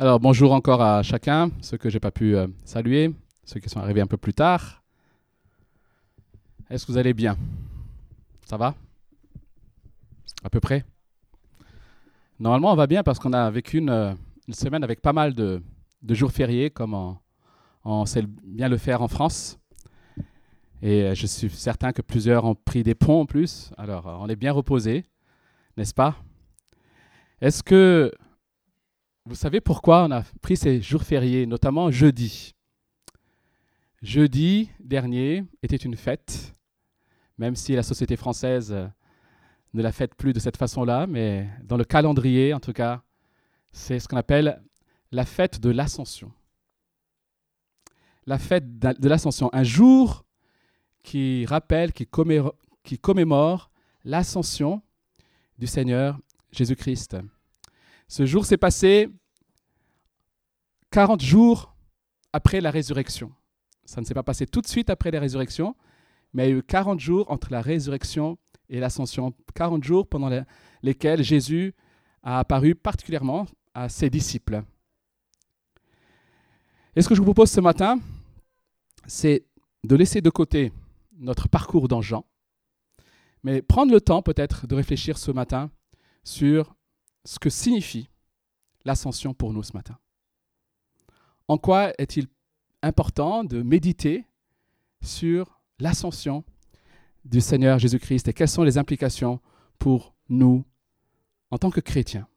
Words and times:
Alors 0.00 0.20
bonjour 0.20 0.52
encore 0.52 0.80
à 0.80 1.02
chacun, 1.02 1.50
ceux 1.60 1.76
que 1.76 1.90
j'ai 1.90 1.98
pas 1.98 2.12
pu 2.12 2.36
euh, 2.36 2.46
saluer, 2.64 3.12
ceux 3.42 3.58
qui 3.58 3.68
sont 3.68 3.80
arrivés 3.80 4.00
un 4.00 4.06
peu 4.06 4.16
plus 4.16 4.32
tard. 4.32 4.84
Est-ce 6.70 6.86
que 6.86 6.92
vous 6.92 6.98
allez 6.98 7.14
bien? 7.14 7.36
Ça 8.44 8.56
va? 8.56 8.76
À 10.44 10.50
peu 10.50 10.60
près? 10.60 10.84
Normalement 12.38 12.70
on 12.70 12.76
va 12.76 12.86
bien 12.86 13.02
parce 13.02 13.18
qu'on 13.18 13.32
a 13.32 13.50
vécu 13.50 13.78
une, 13.78 13.90
euh, 13.90 14.14
semaine 14.52 14.84
avec 14.84 15.02
pas 15.02 15.12
mal 15.12 15.34
de, 15.34 15.60
jours 16.10 16.30
fériés 16.30 16.70
comme 16.70 17.18
on, 17.84 18.06
sait 18.06 18.22
bien 18.44 18.68
le 18.68 18.76
faire 18.76 19.02
en 19.02 19.08
France. 19.08 19.58
Et 20.80 21.02
euh, 21.02 21.14
je 21.16 21.26
suis 21.26 21.50
certain 21.50 21.90
que 21.90 22.02
plusieurs 22.02 22.44
ont 22.44 22.54
pris 22.54 22.84
des 22.84 22.94
ponts 22.94 23.22
en 23.22 23.26
plus. 23.26 23.72
Alors 23.76 24.06
on 24.20 24.28
est 24.28 24.36
bien 24.36 24.52
reposé, 24.52 25.04
n'est-ce 25.76 25.92
pas? 25.92 26.14
Est-ce 27.40 27.64
que 27.64 28.12
vous 29.28 29.34
savez 29.34 29.60
pourquoi 29.60 30.04
on 30.04 30.10
a 30.10 30.22
pris 30.40 30.56
ces 30.56 30.80
jours 30.80 31.02
fériés, 31.02 31.44
notamment 31.44 31.90
jeudi? 31.90 32.54
Jeudi 34.00 34.70
dernier 34.80 35.44
était 35.62 35.76
une 35.76 35.96
fête, 35.96 36.54
même 37.36 37.54
si 37.54 37.74
la 37.74 37.82
société 37.82 38.16
française 38.16 38.74
ne 39.74 39.82
la 39.82 39.92
fête 39.92 40.14
plus 40.14 40.32
de 40.32 40.40
cette 40.40 40.56
façon-là, 40.56 41.06
mais 41.06 41.46
dans 41.62 41.76
le 41.76 41.84
calendrier, 41.84 42.54
en 42.54 42.60
tout 42.60 42.72
cas, 42.72 43.02
c'est 43.70 43.98
ce 43.98 44.08
qu'on 44.08 44.16
appelle 44.16 44.62
la 45.12 45.26
fête 45.26 45.60
de 45.60 45.68
l'Ascension. 45.68 46.32
La 48.24 48.38
fête 48.38 48.78
de 48.78 49.08
l'Ascension, 49.08 49.50
un 49.52 49.62
jour 49.62 50.24
qui 51.02 51.44
rappelle, 51.44 51.92
qui 51.92 52.06
commémore, 52.06 52.54
qui 52.82 52.98
commémore 52.98 53.70
l'ascension 54.04 54.80
du 55.58 55.66
Seigneur 55.66 56.18
Jésus-Christ. 56.50 57.18
Ce 58.08 58.24
jour 58.24 58.46
s'est 58.46 58.56
passé 58.56 59.10
40 60.90 61.20
jours 61.22 61.76
après 62.32 62.62
la 62.62 62.70
résurrection. 62.70 63.32
Ça 63.84 64.00
ne 64.00 64.06
s'est 64.06 64.14
pas 64.14 64.22
passé 64.22 64.46
tout 64.46 64.62
de 64.62 64.66
suite 64.66 64.88
après 64.88 65.10
la 65.10 65.20
résurrection, 65.20 65.76
mais 66.32 66.48
il 66.48 66.50
y 66.50 66.54
a 66.54 66.56
eu 66.56 66.62
40 66.62 66.98
jours 66.98 67.30
entre 67.30 67.52
la 67.52 67.60
résurrection 67.60 68.38
et 68.70 68.80
l'ascension. 68.80 69.34
40 69.54 69.84
jours 69.84 70.08
pendant 70.08 70.30
lesquels 70.82 71.22
Jésus 71.22 71.74
a 72.22 72.38
apparu 72.38 72.74
particulièrement 72.74 73.46
à 73.74 73.90
ses 73.90 74.08
disciples. 74.08 74.62
Et 76.96 77.02
ce 77.02 77.08
que 77.08 77.14
je 77.14 77.20
vous 77.20 77.26
propose 77.26 77.50
ce 77.50 77.60
matin, 77.60 78.00
c'est 79.06 79.44
de 79.84 79.96
laisser 79.96 80.22
de 80.22 80.30
côté 80.30 80.72
notre 81.18 81.48
parcours 81.48 81.88
dans 81.88 82.00
Jean, 82.00 82.24
mais 83.42 83.60
prendre 83.60 83.92
le 83.92 84.00
temps 84.00 84.22
peut-être 84.22 84.66
de 84.66 84.74
réfléchir 84.74 85.18
ce 85.18 85.30
matin 85.30 85.70
sur 86.24 86.74
ce 87.24 87.38
que 87.38 87.50
signifie 87.50 88.08
l'ascension 88.84 89.34
pour 89.34 89.52
nous 89.52 89.62
ce 89.62 89.72
matin. 89.72 89.98
En 91.46 91.58
quoi 91.58 91.92
est-il 91.98 92.26
important 92.82 93.44
de 93.44 93.62
méditer 93.62 94.24
sur 95.02 95.60
l'ascension 95.78 96.44
du 97.24 97.40
Seigneur 97.40 97.78
Jésus-Christ 97.78 98.28
et 98.28 98.32
quelles 98.32 98.48
sont 98.48 98.62
les 98.62 98.78
implications 98.78 99.40
pour 99.78 100.14
nous 100.28 100.64
en 101.50 101.58
tant 101.58 101.70
que 101.70 101.80
chrétiens? 101.80 102.28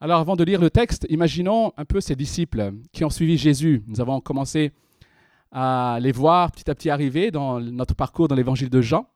Alors 0.00 0.20
avant 0.20 0.36
de 0.36 0.44
lire 0.44 0.60
le 0.60 0.70
texte, 0.70 1.06
imaginons 1.08 1.72
un 1.76 1.84
peu 1.84 2.00
ces 2.00 2.14
disciples 2.14 2.72
qui 2.92 3.04
ont 3.04 3.10
suivi 3.10 3.36
Jésus. 3.36 3.82
Nous 3.88 4.00
avons 4.00 4.20
commencé 4.20 4.72
à 5.50 5.98
les 6.00 6.12
voir 6.12 6.52
petit 6.52 6.70
à 6.70 6.74
petit 6.74 6.90
arriver 6.90 7.30
dans 7.30 7.58
notre 7.60 7.94
parcours 7.94 8.28
dans 8.28 8.36
l'évangile 8.36 8.70
de 8.70 8.80
Jean. 8.80 9.08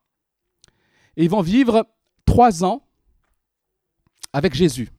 Et 1.15 1.23
ils 1.23 1.29
vont 1.29 1.41
vivre 1.41 1.87
trois 2.25 2.65
ans 2.65 2.85
avec 4.33 4.53
Jésus. 4.53 4.89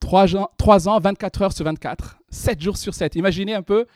3 0.00 0.36
ans, 0.36 0.50
3 0.58 0.88
ans, 0.88 0.98
24 0.98 1.42
heures 1.42 1.52
sur 1.52 1.64
24, 1.64 2.18
7 2.28 2.60
jours 2.60 2.76
sur 2.76 2.92
7. 2.94 3.14
Imaginez 3.14 3.54
un 3.54 3.62
peu, 3.62 3.86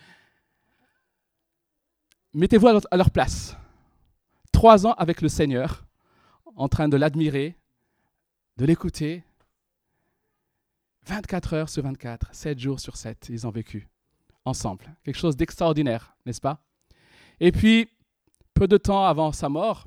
mettez-vous 2.32 2.68
à 2.90 2.96
leur 2.96 3.10
place. 3.10 3.56
3 4.52 4.86
ans 4.86 4.92
avec 4.92 5.20
le 5.20 5.28
Seigneur, 5.28 5.84
en 6.56 6.68
train 6.68 6.88
de 6.88 6.96
l'admirer, 6.96 7.56
de 8.56 8.64
l'écouter. 8.64 9.24
24 11.06 11.54
heures 11.54 11.68
sur 11.68 11.82
24, 11.82 12.34
7 12.34 12.58
jours 12.58 12.80
sur 12.80 12.96
7, 12.96 13.28
ils 13.30 13.46
ont 13.46 13.50
vécu 13.50 13.88
ensemble. 14.44 14.94
Quelque 15.04 15.18
chose 15.18 15.36
d'extraordinaire, 15.36 16.16
n'est-ce 16.26 16.40
pas? 16.40 16.60
Et 17.40 17.52
puis, 17.52 17.88
peu 18.52 18.66
de 18.66 18.76
temps 18.76 19.04
avant 19.04 19.32
sa 19.32 19.48
mort, 19.48 19.86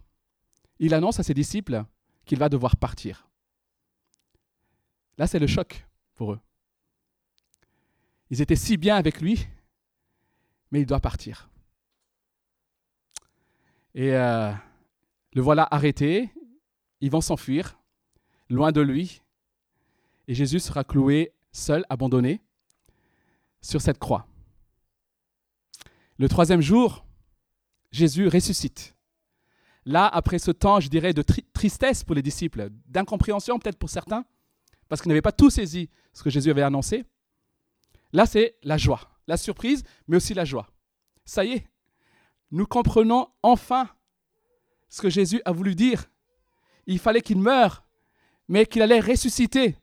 il 0.80 0.94
annonce 0.94 1.20
à 1.20 1.24
ses 1.24 1.34
disciples 1.34 1.84
qu'il 2.26 2.40
va 2.40 2.50
devoir 2.50 2.76
partir. 2.76 3.28
Là, 5.18 5.28
c'est 5.28 5.40
le 5.40 5.48
choc 5.48 5.86
pour 6.16 6.34
eux. 6.34 6.40
Ils 8.30 8.42
étaient 8.42 8.56
si 8.56 8.78
bien 8.78 8.96
avec 8.96 9.22
lui, 9.22 9.48
mais 10.72 10.82
il 10.82 10.86
doit 10.86 11.00
partir. 11.00 11.50
Et 13.94 14.14
euh, 14.14 14.52
le 15.34 15.42
voilà 15.42 15.68
arrêté, 15.70 16.30
ils 17.02 17.12
vont 17.12 17.22
s'enfuir, 17.22 17.78
loin 18.50 18.72
de 18.72 18.82
lui, 18.82 19.22
et 20.28 20.34
Jésus 20.34 20.60
sera 20.60 20.84
cloué 20.84 21.34
seul, 21.52 21.86
abandonné, 21.90 22.42
sur 23.62 23.82
cette 23.82 24.00
croix. 24.00 24.28
Le 26.18 26.30
troisième 26.30 26.62
jour, 26.62 27.06
Jésus 27.92 28.28
ressuscite. 28.28 28.96
Là, 29.86 30.08
après 30.08 30.40
ce 30.40 30.52
temps, 30.52 30.80
je 30.80 30.88
dirais, 30.88 31.14
de 31.14 31.24
tristesse 31.54 32.04
pour 32.04 32.16
les 32.16 32.22
disciples, 32.22 32.70
d'incompréhension 32.88 33.60
peut-être 33.60 33.80
pour 33.80 33.90
certains, 33.90 34.26
parce 34.92 35.02
qu'ils 35.02 35.08
n'avaient 35.08 35.22
pas 35.22 35.32
tout 35.32 35.50
saisi 35.50 35.90
ce 36.12 36.22
que 36.22 36.30
Jésus 36.30 36.52
avait 36.52 36.64
annoncé. 36.64 37.06
Là, 38.12 38.26
c'est 38.26 38.58
la 38.62 38.78
joie, 38.78 39.00
la 39.26 39.38
surprise, 39.38 39.86
mais 40.06 40.18
aussi 40.18 40.34
la 40.34 40.44
joie. 40.44 40.68
Ça 41.24 41.46
y 41.46 41.54
est, 41.54 41.68
nous 42.52 42.66
comprenons 42.66 43.30
enfin 43.42 43.90
ce 44.90 45.02
que 45.02 45.10
Jésus 45.10 45.42
a 45.46 45.54
voulu 45.54 45.76
dire. 45.76 46.12
Il 46.88 47.00
fallait 47.00 47.22
qu'il 47.22 47.40
meure, 47.40 47.86
mais 48.50 48.66
qu'il 48.66 48.82
allait 48.82 49.00
ressusciter. 49.00 49.78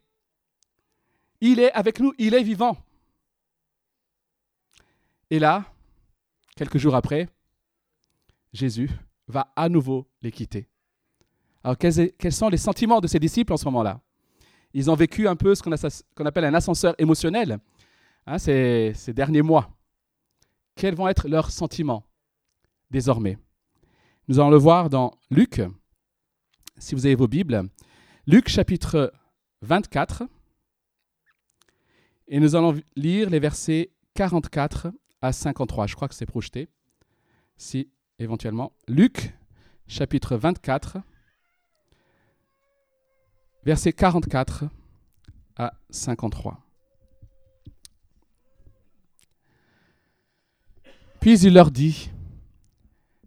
Il 1.41 1.59
est 1.59 1.73
avec 1.73 2.01
nous, 2.01 2.13
il 2.19 2.35
est 2.35 2.43
vivant. 2.43 2.77
Et 5.31 5.39
là, 5.39 5.73
quelques 6.55 6.77
jours 6.77 6.95
après, 6.95 7.31
Jésus 8.53 8.91
va 9.27 9.55
à 9.57 9.71
nouveau 9.71 10.07
les 10.21 10.33
quitter. 10.33 10.69
Alors 11.65 11.79
quels, 11.79 12.33
sont 12.33 12.51
les 12.51 12.59
sentiments 12.59 13.01
de 13.01 13.07
ces 13.07 13.19
disciples 13.19 13.55
en 13.55 13.57
ce 13.57 13.65
moment-là? 13.65 14.03
Ils 14.75 14.91
ont 14.91 14.95
vécu 14.95 15.29
un 15.29 15.37
peu 15.37 15.55
ce 15.55 15.63
qu'on 15.63 16.27
appelle 16.27 16.45
un 16.45 16.55
ascenseur 16.55 16.95
émotionnel 16.99 17.59
hein, 18.27 18.39
ces, 18.39 18.93
ces 18.95 19.13
derniers 19.13 19.43
mois. 19.43 19.71
Quels 20.75 20.95
vont 20.95 21.09
être 21.09 21.29
leurs 21.29 21.51
sentiments 21.51 22.05
désormais? 22.91 23.39
Nous 24.29 24.39
allons 24.39 24.51
le 24.51 24.59
voir 24.59 24.91
dans 24.91 25.13
Luc, 25.31 25.63
si 26.77 26.95
vous 26.95 27.07
avez 27.07 27.15
vos 27.15 27.29
Bibles. 27.29 27.69
Luc 28.27 28.49
chapitre 28.49 29.13
24. 29.63 30.25
Et 32.29 32.41
nous 32.41 32.55
allons 32.55 32.79
lire 32.95 33.31
les 33.31 33.39
versets 33.39 33.91
44 34.15 34.93
à 35.23 35.33
53. 35.33 35.87
Je 35.87 35.95
crois 35.95 36.09
que 36.09 36.15
c'est 36.15 36.27
projeté. 36.27 36.69
Si, 37.57 37.91
éventuellement. 38.19 38.73
Luc 38.87 39.35
chapitre 39.87 40.37
24 40.37 40.99
versets 43.69 43.93
44 43.93 44.65
à 45.57 45.75
53. 45.91 46.59
Puis 51.21 51.39
il 51.41 51.53
leur 51.53 51.71
dit, 51.71 52.09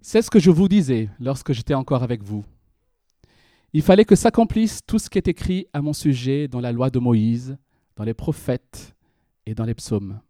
C'est 0.02 0.24
ce 0.24 0.32
que 0.32 0.40
je 0.40 0.50
vous 0.50 0.68
disais 0.68 1.12
lorsque 1.20 1.54
j'étais 1.54 1.76
encore 1.76 2.02
avec 2.02 2.24
vous. 2.24 2.44
Il 3.74 3.84
fallait 3.84 4.04
que 4.04 4.16
s'accomplisse 4.16 4.80
tout 4.84 4.98
ce 4.98 5.12
qui 5.12 5.20
est 5.20 5.28
écrit 5.28 5.68
à 5.74 5.82
mon 5.84 5.94
sujet 5.94 6.48
dans 6.48 6.60
la 6.60 6.72
loi 6.72 6.90
de 6.90 6.98
Moïse, 6.98 7.56
dans 7.96 8.04
les 8.04 8.16
prophètes 8.16 8.96
et 9.46 9.54
dans 9.54 9.66
les 9.66 9.76
psaumes. 9.76 10.22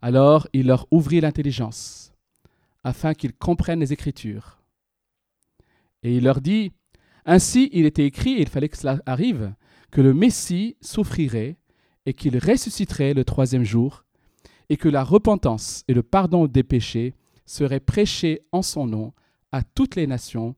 Alors 0.00 0.46
il 0.52 0.68
leur 0.68 0.86
ouvrit 0.92 1.20
l'intelligence, 1.20 2.12
afin 2.84 3.12
qu'ils 3.12 3.34
comprennent 3.34 3.80
les 3.80 3.92
Écritures. 3.92 4.62
Et 6.04 6.16
il 6.16 6.22
leur 6.22 6.40
dit, 6.40 6.70
ainsi, 7.24 7.70
il 7.72 7.86
était 7.86 8.04
écrit, 8.04 8.34
et 8.34 8.42
il 8.42 8.48
fallait 8.48 8.68
que 8.68 8.76
cela 8.76 9.00
arrive, 9.06 9.54
que 9.90 10.00
le 10.00 10.14
Messie 10.14 10.76
souffrirait 10.80 11.56
et 12.06 12.14
qu'il 12.14 12.36
ressusciterait 12.38 13.14
le 13.14 13.24
troisième 13.24 13.64
jour, 13.64 14.04
et 14.68 14.76
que 14.76 14.88
la 14.88 15.04
repentance 15.04 15.84
et 15.86 15.94
le 15.94 16.02
pardon 16.02 16.46
des 16.46 16.64
péchés 16.64 17.14
seraient 17.46 17.80
prêchés 17.80 18.40
en 18.50 18.62
son 18.62 18.86
nom 18.86 19.12
à 19.52 19.62
toutes 19.62 19.96
les 19.96 20.06
nations, 20.06 20.56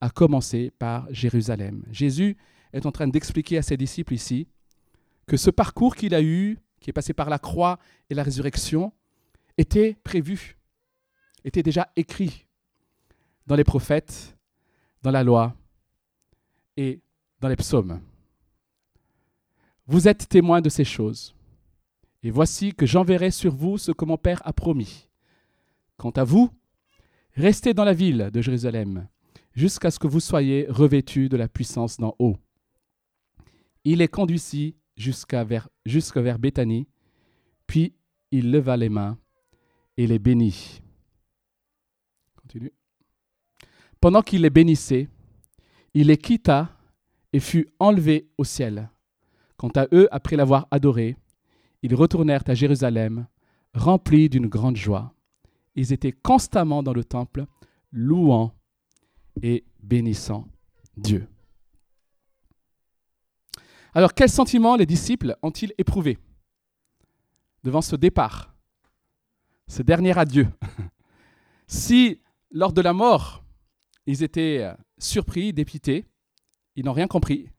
à 0.00 0.10
commencer 0.10 0.72
par 0.78 1.06
Jérusalem. 1.10 1.84
Jésus 1.90 2.36
est 2.72 2.86
en 2.86 2.92
train 2.92 3.08
d'expliquer 3.08 3.58
à 3.58 3.62
ses 3.62 3.76
disciples 3.76 4.14
ici 4.14 4.48
que 5.26 5.36
ce 5.36 5.50
parcours 5.50 5.94
qu'il 5.94 6.14
a 6.14 6.22
eu, 6.22 6.58
qui 6.80 6.90
est 6.90 6.92
passé 6.92 7.14
par 7.14 7.30
la 7.30 7.38
croix 7.38 7.78
et 8.10 8.14
la 8.14 8.24
résurrection, 8.24 8.92
était 9.56 9.96
prévu, 10.02 10.58
était 11.44 11.62
déjà 11.62 11.90
écrit 11.96 12.46
dans 13.46 13.54
les 13.54 13.64
prophètes, 13.64 14.36
dans 15.02 15.10
la 15.10 15.22
loi 15.22 15.54
et 16.76 17.00
dans 17.40 17.48
les 17.48 17.56
psaumes. 17.56 18.00
Vous 19.86 20.08
êtes 20.08 20.28
témoins 20.28 20.60
de 20.60 20.68
ces 20.68 20.84
choses. 20.84 21.34
Et 22.22 22.30
voici 22.30 22.72
que 22.72 22.86
j'enverrai 22.86 23.30
sur 23.30 23.54
vous 23.54 23.78
ce 23.78 23.90
que 23.90 24.04
mon 24.04 24.16
Père 24.16 24.40
a 24.46 24.52
promis. 24.52 25.08
Quant 25.96 26.10
à 26.10 26.24
vous, 26.24 26.50
restez 27.34 27.74
dans 27.74 27.84
la 27.84 27.92
ville 27.92 28.30
de 28.32 28.40
Jérusalem 28.40 29.08
jusqu'à 29.54 29.90
ce 29.90 29.98
que 29.98 30.06
vous 30.06 30.20
soyez 30.20 30.66
revêtus 30.68 31.28
de 31.28 31.36
la 31.36 31.48
puissance 31.48 31.98
d'en 31.98 32.14
haut. 32.18 32.36
Il 33.84 34.00
est 34.00 34.08
conduit 34.08 34.76
jusqu'à 34.96 35.44
vers, 35.44 35.68
Béthanie, 36.38 36.88
puis 37.66 37.94
il 38.30 38.50
leva 38.50 38.76
les 38.76 38.88
mains 38.88 39.18
et 39.96 40.06
les 40.06 40.18
bénit. 40.18 40.80
Pendant 44.00 44.22
qu'il 44.22 44.42
les 44.42 44.50
bénissait, 44.50 45.08
il 45.94 46.08
les 46.08 46.16
quitta 46.16 46.70
et 47.32 47.40
fut 47.40 47.72
enlevé 47.78 48.28
au 48.38 48.44
ciel. 48.44 48.90
Quant 49.56 49.70
à 49.76 49.86
eux, 49.92 50.08
après 50.10 50.36
l'avoir 50.36 50.66
adoré, 50.70 51.16
ils 51.82 51.94
retournèrent 51.94 52.44
à 52.46 52.54
Jérusalem, 52.54 53.26
remplis 53.74 54.28
d'une 54.28 54.46
grande 54.46 54.76
joie. 54.76 55.14
Ils 55.74 55.92
étaient 55.92 56.12
constamment 56.12 56.82
dans 56.82 56.92
le 56.92 57.04
temple, 57.04 57.46
louant 57.90 58.54
et 59.42 59.64
bénissant 59.82 60.46
Dieu. 60.96 61.26
Alors, 63.94 64.14
quels 64.14 64.30
sentiments 64.30 64.76
les 64.76 64.86
disciples 64.86 65.36
ont-ils 65.42 65.72
éprouvés 65.76 66.18
devant 67.62 67.82
ce 67.82 67.96
départ, 67.96 68.54
ce 69.68 69.82
dernier 69.82 70.16
adieu? 70.18 70.48
Si, 71.68 72.20
lors 72.50 72.74
de 72.74 72.82
la 72.82 72.92
mort, 72.92 73.42
ils 74.04 74.22
étaient 74.22 74.70
surpris, 75.02 75.52
dépités, 75.52 76.06
ils 76.76 76.84
n'ont 76.84 76.92
rien 76.92 77.06
compris. 77.06 77.50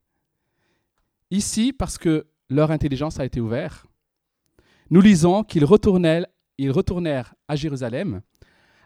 Ici, 1.30 1.72
parce 1.72 1.98
que 1.98 2.26
leur 2.48 2.70
intelligence 2.70 3.20
a 3.20 3.24
été 3.24 3.40
ouverte, 3.40 3.86
nous 4.90 5.00
lisons 5.00 5.44
qu'ils 5.44 5.64
retournèrent, 5.64 6.26
ils 6.58 6.70
retournèrent 6.70 7.34
à 7.48 7.56
Jérusalem 7.56 8.20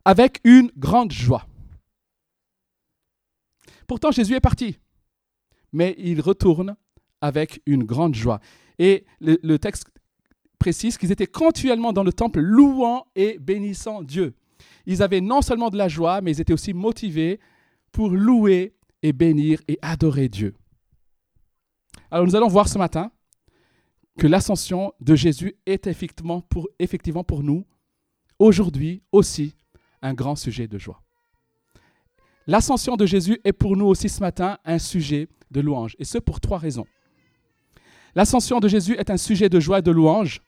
avec 0.04 0.40
une 0.44 0.70
grande 0.76 1.12
joie. 1.12 1.46
Pourtant, 3.86 4.10
Jésus 4.10 4.34
est 4.34 4.40
parti, 4.40 4.78
mais 5.72 5.94
ils 5.98 6.20
retournent 6.20 6.76
avec 7.20 7.60
une 7.66 7.84
grande 7.84 8.14
joie. 8.14 8.40
Et 8.78 9.04
le 9.20 9.56
texte 9.58 9.90
précise 10.58 10.98
qu'ils 10.98 11.12
étaient 11.12 11.26
continuellement 11.26 11.92
dans 11.92 12.04
le 12.04 12.12
temple 12.12 12.40
louant 12.40 13.06
et 13.14 13.38
bénissant 13.38 14.02
Dieu. 14.02 14.34
Ils 14.86 15.02
avaient 15.02 15.20
non 15.20 15.42
seulement 15.42 15.70
de 15.70 15.76
la 15.76 15.88
joie, 15.88 16.20
mais 16.20 16.32
ils 16.32 16.40
étaient 16.40 16.52
aussi 16.52 16.74
motivés 16.74 17.40
pour 17.92 18.10
louer 18.10 18.74
et 19.02 19.12
bénir 19.12 19.60
et 19.68 19.78
adorer 19.82 20.28
Dieu. 20.28 20.54
Alors 22.10 22.26
nous 22.26 22.36
allons 22.36 22.48
voir 22.48 22.68
ce 22.68 22.78
matin 22.78 23.10
que 24.18 24.26
l'ascension 24.26 24.92
de 25.00 25.14
Jésus 25.14 25.54
est 25.66 25.86
effectivement 25.86 26.40
pour, 26.40 26.68
effectivement 26.78 27.24
pour 27.24 27.42
nous, 27.42 27.64
aujourd'hui 28.38 29.02
aussi, 29.12 29.54
un 30.02 30.14
grand 30.14 30.36
sujet 30.36 30.66
de 30.66 30.78
joie. 30.78 31.02
L'ascension 32.46 32.96
de 32.96 33.06
Jésus 33.06 33.40
est 33.44 33.52
pour 33.52 33.76
nous 33.76 33.86
aussi 33.86 34.08
ce 34.08 34.20
matin 34.20 34.58
un 34.64 34.78
sujet 34.78 35.28
de 35.50 35.60
louange, 35.60 35.96
et 35.98 36.04
ce 36.04 36.18
pour 36.18 36.40
trois 36.40 36.58
raisons. 36.58 36.86
L'ascension 38.14 38.58
de 38.58 38.68
Jésus 38.68 38.94
est 38.94 39.10
un 39.10 39.16
sujet 39.16 39.48
de 39.48 39.60
joie 39.60 39.78
et 39.78 39.82
de 39.82 39.90
louange 39.90 40.40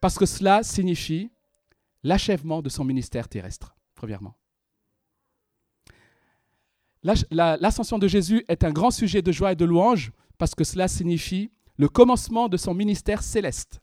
parce 0.00 0.18
que 0.18 0.26
cela 0.26 0.62
signifie 0.62 1.30
l'achèvement 2.02 2.60
de 2.62 2.68
son 2.68 2.84
ministère 2.84 3.28
terrestre, 3.28 3.76
premièrement. 3.94 4.34
L'ascension 7.04 7.98
de 7.98 8.08
Jésus 8.08 8.44
est 8.48 8.64
un 8.64 8.72
grand 8.72 8.90
sujet 8.90 9.20
de 9.20 9.30
joie 9.30 9.52
et 9.52 9.56
de 9.56 9.64
louange 9.64 10.10
parce 10.38 10.54
que 10.54 10.64
cela 10.64 10.88
signifie 10.88 11.50
le 11.76 11.88
commencement 11.88 12.48
de 12.48 12.56
son 12.56 12.72
ministère 12.72 13.22
céleste. 13.22 13.80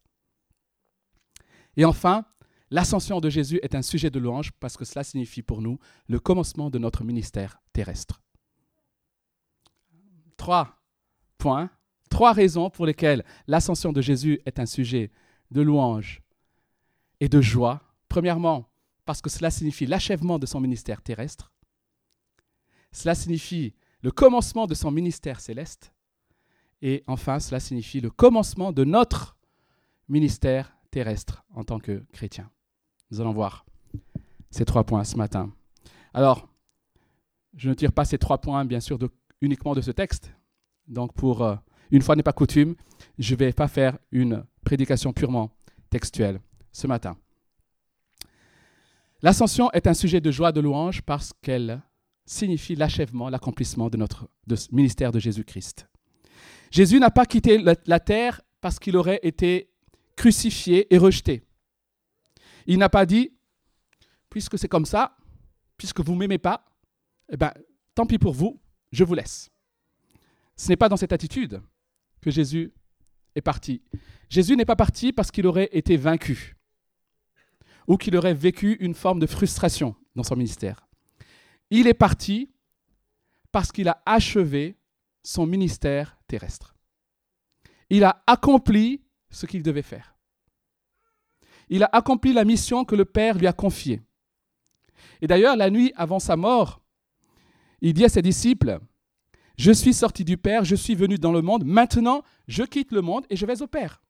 Et 1.78 1.86
enfin, 1.86 2.26
l'ascension 2.72 3.22
de 3.22 3.30
Jésus 3.30 3.60
est 3.62 3.76
un 3.76 3.84
sujet 3.84 4.10
de 4.10 4.20
louange 4.20 4.52
parce 4.60 4.76
que 4.76 4.86
cela 4.86 5.04
signifie 5.04 5.44
pour 5.44 5.62
nous 5.62 5.78
le 6.08 6.20
commencement 6.20 6.70
de 6.70 6.80
notre 6.80 7.04
ministère 7.04 7.62
terrestre. 7.74 8.22
Trois 10.36 10.80
points, 11.38 11.70
trois 12.10 12.34
raisons 12.34 12.72
pour 12.72 12.88
lesquelles 12.88 13.24
l'ascension 13.46 13.94
de 13.94 14.02
Jésus 14.02 14.42
est 14.48 14.60
un 14.60 14.66
sujet 14.66 15.12
de 15.52 15.62
louange 15.62 16.22
et 17.20 17.30
de 17.30 17.40
joie. 17.40 17.82
Premièrement, 18.10 18.68
parce 19.06 19.22
que 19.22 19.30
cela 19.30 19.52
signifie 19.52 19.86
l'achèvement 19.86 20.40
de 20.40 20.48
son 20.48 20.60
ministère 20.60 21.02
terrestre. 21.04 21.52
Cela 22.92 23.16
signifie 23.16 23.74
le 24.02 24.12
commencement 24.12 24.68
de 24.68 24.74
son 24.74 24.92
ministère 24.92 25.40
céleste. 25.40 25.94
Et 26.82 27.04
enfin, 27.08 27.40
cela 27.40 27.60
signifie 27.60 28.02
le 28.02 28.10
commencement 28.10 28.72
de 28.72 28.84
notre 28.84 29.38
ministère 30.10 30.76
terrestre 30.90 31.44
en 31.54 31.64
tant 31.64 31.80
que 31.80 32.04
chrétien. 32.12 32.50
Nous 33.12 33.22
allons 33.22 33.34
voir 33.34 33.66
ces 34.50 34.66
trois 34.66 34.84
points 34.84 35.04
ce 35.04 35.16
matin. 35.16 35.52
Alors, 36.14 36.50
je 37.56 37.70
ne 37.70 37.74
tire 37.74 37.94
pas 37.94 38.06
ces 38.06 38.18
trois 38.18 38.40
points, 38.40 38.66
bien 38.66 38.80
sûr, 38.80 38.98
uniquement 39.42 39.74
de 39.74 39.82
ce 39.82 39.92
texte. 39.92 40.34
Donc, 40.88 41.14
pour 41.14 41.44
euh, 41.44 41.56
une 41.92 42.02
fois 42.02 42.16
n'est 42.16 42.24
pas 42.24 42.34
coutume, 42.34 42.76
je 43.18 43.34
ne 43.34 43.40
vais 43.40 43.54
pas 43.54 43.68
faire 43.68 43.98
une 44.12 44.46
prédication 44.64 45.14
purement 45.14 45.52
textuelle 45.90 46.42
ce 46.72 46.88
matin. 46.88 47.18
L'ascension 49.22 49.72
est 49.72 49.88
un 49.88 49.94
sujet 49.94 50.20
de 50.20 50.32
joie, 50.32 50.52
de 50.52 50.62
louange, 50.62 51.02
parce 51.02 51.34
qu'elle 51.42 51.82
signifie 52.32 52.76
l'achèvement, 52.76 53.30
l'accomplissement 53.30 53.90
de 53.90 53.98
notre 53.98 54.30
ministère 54.72 55.12
de 55.12 55.20
Jésus-Christ. 55.20 55.88
Jésus 56.72 57.00
n'a 57.00 57.12
pas 57.12 57.26
quitté 57.26 57.58
la, 57.58 58.00
terre 58.00 58.42
parce 58.62 58.80
qu'il 58.80 58.96
aurait 58.96 59.20
été 59.24 59.70
crucifié 60.16 60.94
et 60.94 60.98
rejeté. 60.98 61.44
Il 62.68 62.78
n'a 62.78 62.90
pas 62.90 63.06
dit, 63.06 63.34
puisque 64.30 64.58
c'est 64.58 64.70
comme 64.70 64.86
ça, 64.86 65.18
puisque 65.78 66.00
vous 66.00 66.14
ne 66.14 66.20
m'aimez 66.20 66.38
pas, 66.38 66.66
eh 67.30 67.38
ben, 67.38 67.52
tant 67.96 68.06
pis 68.06 68.18
pour 68.18 68.34
vous, 68.34 68.62
je 68.92 69.04
vous 69.04 69.14
laisse. 69.14 69.50
Ce 70.56 70.70
n'est 70.70 70.78
pas 70.78 70.88
dans 70.88 70.98
cette 70.98 71.12
attitude 71.12 71.62
que 72.22 72.32
Jésus 72.32 72.72
est 73.36 73.42
parti. 73.42 73.82
Jésus 74.30 74.56
n'est 74.56 74.66
pas 74.66 74.76
parti 74.78 75.12
parce 75.12 75.32
qu'il 75.32 75.48
aurait 75.48 75.70
été 75.74 75.98
vaincu 75.98 76.56
ou 77.88 77.98
qu'il 77.98 78.16
aurait 78.16 78.34
vécu 78.34 78.78
une 78.80 78.94
forme 78.94 79.20
de 79.20 79.28
frustration 79.28 79.96
dans 80.16 80.24
son 80.24 80.38
ministère. 80.38 80.88
Il 81.72 81.88
est 81.88 81.94
parti 81.94 82.52
parce 83.52 83.72
qu'il 83.72 83.88
a 83.88 84.02
achevé 84.06 84.78
son 85.24 85.46
ministère 85.46 86.18
terrestre. 86.28 86.76
Il 87.90 88.04
a 88.04 88.22
accompli 88.28 89.02
ce 89.30 89.46
qu'il 89.46 89.64
devait 89.64 89.82
faire. 89.82 90.16
Il 91.70 91.84
a 91.84 91.90
accompli 91.94 92.34
la 92.34 92.44
mission 92.44 92.84
que 92.84 92.96
le 92.96 93.06
Père 93.06 93.38
lui 93.38 93.48
a 93.48 93.54
confiée. 93.54 94.02
Et 95.22 95.28
d'ailleurs, 95.28 95.56
la 95.56 95.70
nuit 95.70 95.94
avant 95.96 96.20
sa 96.20 96.36
mort, 96.36 96.82
il 97.80 97.94
dit 97.94 98.04
à 98.04 98.10
ses 98.10 98.22
disciples, 98.22 98.80
Je 99.58 99.72
suis 99.72 99.94
sorti 99.94 100.26
du 100.26 100.36
Père, 100.38 100.66
je 100.66 100.76
suis 100.76 100.96
venu 100.96 101.18
dans 101.18 101.32
le 101.32 101.42
monde, 101.42 101.64
maintenant 101.64 102.24
je 102.48 102.64
quitte 102.64 102.92
le 102.92 103.02
monde 103.02 103.26
et 103.30 103.38
je 103.38 103.46
vais 103.46 103.62
au 103.62 103.68
Père. 103.68 104.04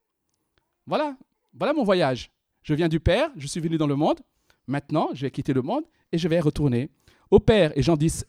Voilà, 0.88 1.16
voilà 1.54 1.74
mon 1.74 1.84
voyage. 1.84 2.32
Je 2.64 2.74
viens 2.74 2.90
du 2.90 3.00
Père, 3.00 3.30
je 3.36 3.46
suis 3.46 3.60
venu 3.60 3.78
dans 3.78 3.88
le 3.88 3.96
monde, 3.96 4.22
maintenant 4.66 5.10
je 5.14 5.22
vais 5.22 5.32
quitter 5.32 5.54
le 5.54 5.62
monde 5.62 5.84
et 6.12 6.18
je 6.18 6.28
vais 6.28 6.40
retourner 6.40 6.90
au 7.32 7.40
Père. 7.40 7.72
Et 7.76 7.82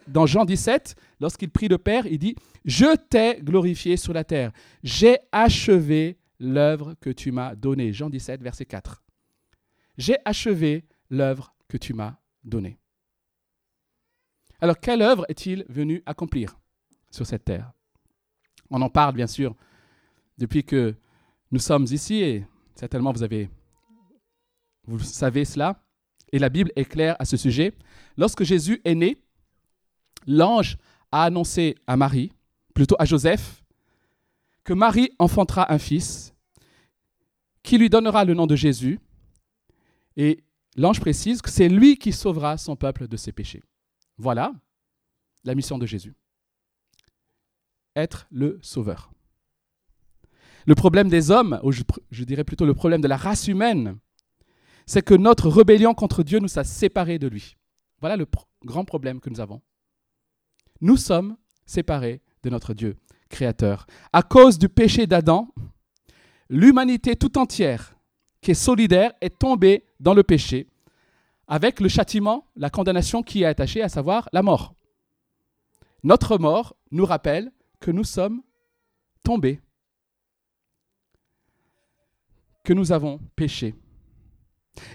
dans 0.06 0.26
Jean 0.26 0.44
17, 0.44 0.94
lorsqu'il 1.21 1.50
prie 1.50 1.68
le 1.68 1.78
Père, 1.78 2.06
il 2.06 2.18
dit, 2.18 2.37
Je 2.64 2.97
t'ai 2.97 3.40
glorifié 3.42 3.97
sur 3.97 4.12
la 4.12 4.25
terre. 4.25 4.52
J'ai 4.82 5.18
achevé 5.32 6.18
l'œuvre 6.38 6.94
que 7.00 7.11
tu 7.11 7.32
m'as 7.32 7.54
donnée. 7.54 7.92
Jean 7.92 8.09
17, 8.09 8.42
verset 8.42 8.64
4. 8.64 9.02
J'ai 9.99 10.16
achevé 10.25 10.85
l'œuvre 11.11 11.54
que 11.68 11.76
tu 11.76 11.92
m'as 11.92 12.16
donnée. 12.44 12.78
Alors, 14.61 14.78
quelle 14.78 15.02
œuvre 15.02 15.26
est-il 15.28 15.64
venu 15.68 16.02
accomplir 16.06 16.59
sur 17.11 17.26
cette 17.26 17.44
terre? 17.44 17.73
On 18.71 18.80
en 18.80 18.88
parle, 18.88 19.14
bien 19.14 19.26
sûr, 19.26 19.54
depuis 20.38 20.64
que 20.64 20.94
nous 21.50 21.59
sommes 21.59 21.85
ici, 21.90 22.23
et 22.23 22.47
certainement 22.75 23.12
vous 23.12 23.23
avez, 23.23 23.50
vous 24.87 25.00
savez 25.00 25.44
cela. 25.44 25.82
Et 26.33 26.39
la 26.39 26.49
Bible 26.49 26.73
est 26.77 26.85
claire 26.85 27.17
à 27.19 27.25
ce 27.25 27.37
sujet. 27.37 27.75
Lorsque 28.17 28.43
Jésus 28.43 28.81
est 28.85 28.95
né, 28.95 29.19
l'ange 30.27 30.79
a 31.11 31.25
annoncé 31.25 31.77
à 31.87 31.97
Marie, 31.97 32.33
plutôt 32.75 32.97
à 32.99 33.05
Joseph, 33.05 33.62
que 34.65 34.73
Marie 34.73 35.11
enfantera 35.19 35.73
un 35.73 35.79
fils 35.79 36.35
qui 37.62 37.79
lui 37.79 37.91
donnera 37.91 38.25
le 38.25 38.35
nom 38.35 38.47
de 38.47 38.57
Jésus. 38.57 38.99
Et 40.17 40.43
l'ange 40.77 41.01
précise 41.01 41.43
que 41.43 41.51
c'est 41.51 41.69
lui 41.69 41.97
qui 41.97 42.12
sauvera 42.12 42.57
son 42.57 42.77
peuple 42.77 43.09
de 43.09 43.17
ses 43.17 43.33
péchés. 43.33 43.62
Voilà 44.17 44.53
la 45.45 45.55
mission 45.55 45.79
de 45.79 45.87
Jésus. 45.87 46.15
Être 47.95 48.27
le 48.31 48.59
sauveur. 48.62 49.12
Le 50.65 50.75
problème 50.75 51.09
des 51.09 51.31
hommes, 51.31 51.61
ou 51.62 51.73
je, 51.73 51.83
je 52.11 52.25
dirais 52.25 52.45
plutôt 52.45 52.65
le 52.65 52.75
problème 52.75 53.01
de 53.01 53.09
la 53.09 53.17
race 53.17 53.49
humaine, 53.49 53.99
c'est 54.87 55.03
que 55.03 55.15
notre 55.15 55.49
rébellion 55.49 55.95
contre 55.95 56.23
Dieu 56.23 56.39
nous 56.39 56.59
a 56.59 56.65
séparés 56.65 57.19
de 57.19 57.29
lui. 57.29 57.57
Voilà 58.01 58.17
le 58.17 58.27
grand 58.65 58.85
problème 58.85 59.21
que 59.21 59.31
nous 59.31 59.41
avons. 59.41 59.61
Nous 60.81 60.97
sommes 60.97 61.37
séparés 61.67 62.21
de 62.43 62.51
notre 62.51 62.75
Dieu 62.75 62.97
créateur. 63.33 63.87
À 64.12 64.23
cause 64.23 64.59
du 64.59 64.69
péché 64.69 65.09
d'Adam, 65.09 65.49
l'humanité 66.49 67.17
tout 67.17 67.39
entière, 67.39 67.97
qui 68.41 68.53
est 68.53 68.55
solidaire, 68.55 69.12
est 69.21 69.39
tombée 69.39 69.85
dans 69.99 70.15
le 70.15 70.23
péché, 70.23 70.69
avec 71.49 71.81
le 71.81 71.89
châtiment, 71.89 72.47
la 72.55 72.71
condamnation 72.71 73.23
qui 73.23 73.43
est 73.43 73.47
attachée, 73.47 73.83
à 73.83 73.89
savoir 73.89 74.29
la 74.33 74.43
mort. 74.43 74.75
Notre 76.05 76.39
mort 76.39 76.77
nous 76.91 77.07
rappelle 77.07 77.51
que 77.81 77.91
nous 77.91 78.05
sommes 78.05 78.43
tombés, 79.23 79.61
que 82.65 82.73
nous 82.73 82.93
avons 82.93 83.19
péché. 83.35 83.75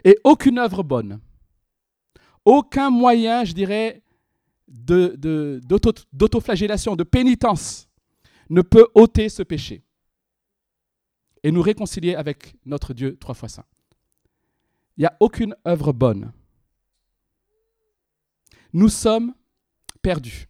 Et 0.04 0.18
aucune 0.24 0.60
œuvre 0.60 0.84
bonne, 0.84 1.20
aucun 2.46 2.90
moyen, 2.90 3.44
je 3.44 3.54
dirais, 3.54 4.02
d'autoflagellation, 4.68 6.96
de, 6.96 7.04
pénitence 7.04 7.90
ne 8.50 8.62
peut 8.62 8.88
ôter 8.96 9.28
ce 9.30 9.44
péché 9.44 9.84
et 11.44 11.52
nous 11.52 11.62
réconcilier 11.62 12.16
avec 12.16 12.56
notre 12.66 12.94
Dieu 12.94 13.18
trois 13.18 13.36
fois 13.36 13.50
saint. 13.50 13.66
Il 14.98 15.02
n'y 15.02 15.08
a 15.08 15.18
aucune 15.20 15.54
œuvre 15.68 15.92
bonne. 15.94 16.32
Nous 18.74 18.90
sommes 18.90 19.34
perdus. 20.02 20.48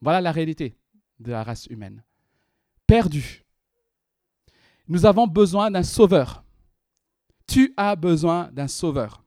Voilà 0.00 0.20
la 0.20 0.32
réalité 0.32 0.76
de 1.18 1.32
la 1.32 1.42
race 1.42 1.66
humaine. 1.66 2.02
Perdus. 2.86 3.44
Nous 4.88 5.04
avons 5.04 5.26
besoin 5.26 5.70
d'un 5.70 5.82
sauveur. 5.82 6.45
Tu 7.46 7.72
as 7.76 7.96
besoin 7.96 8.50
d'un 8.52 8.68
sauveur, 8.68 9.24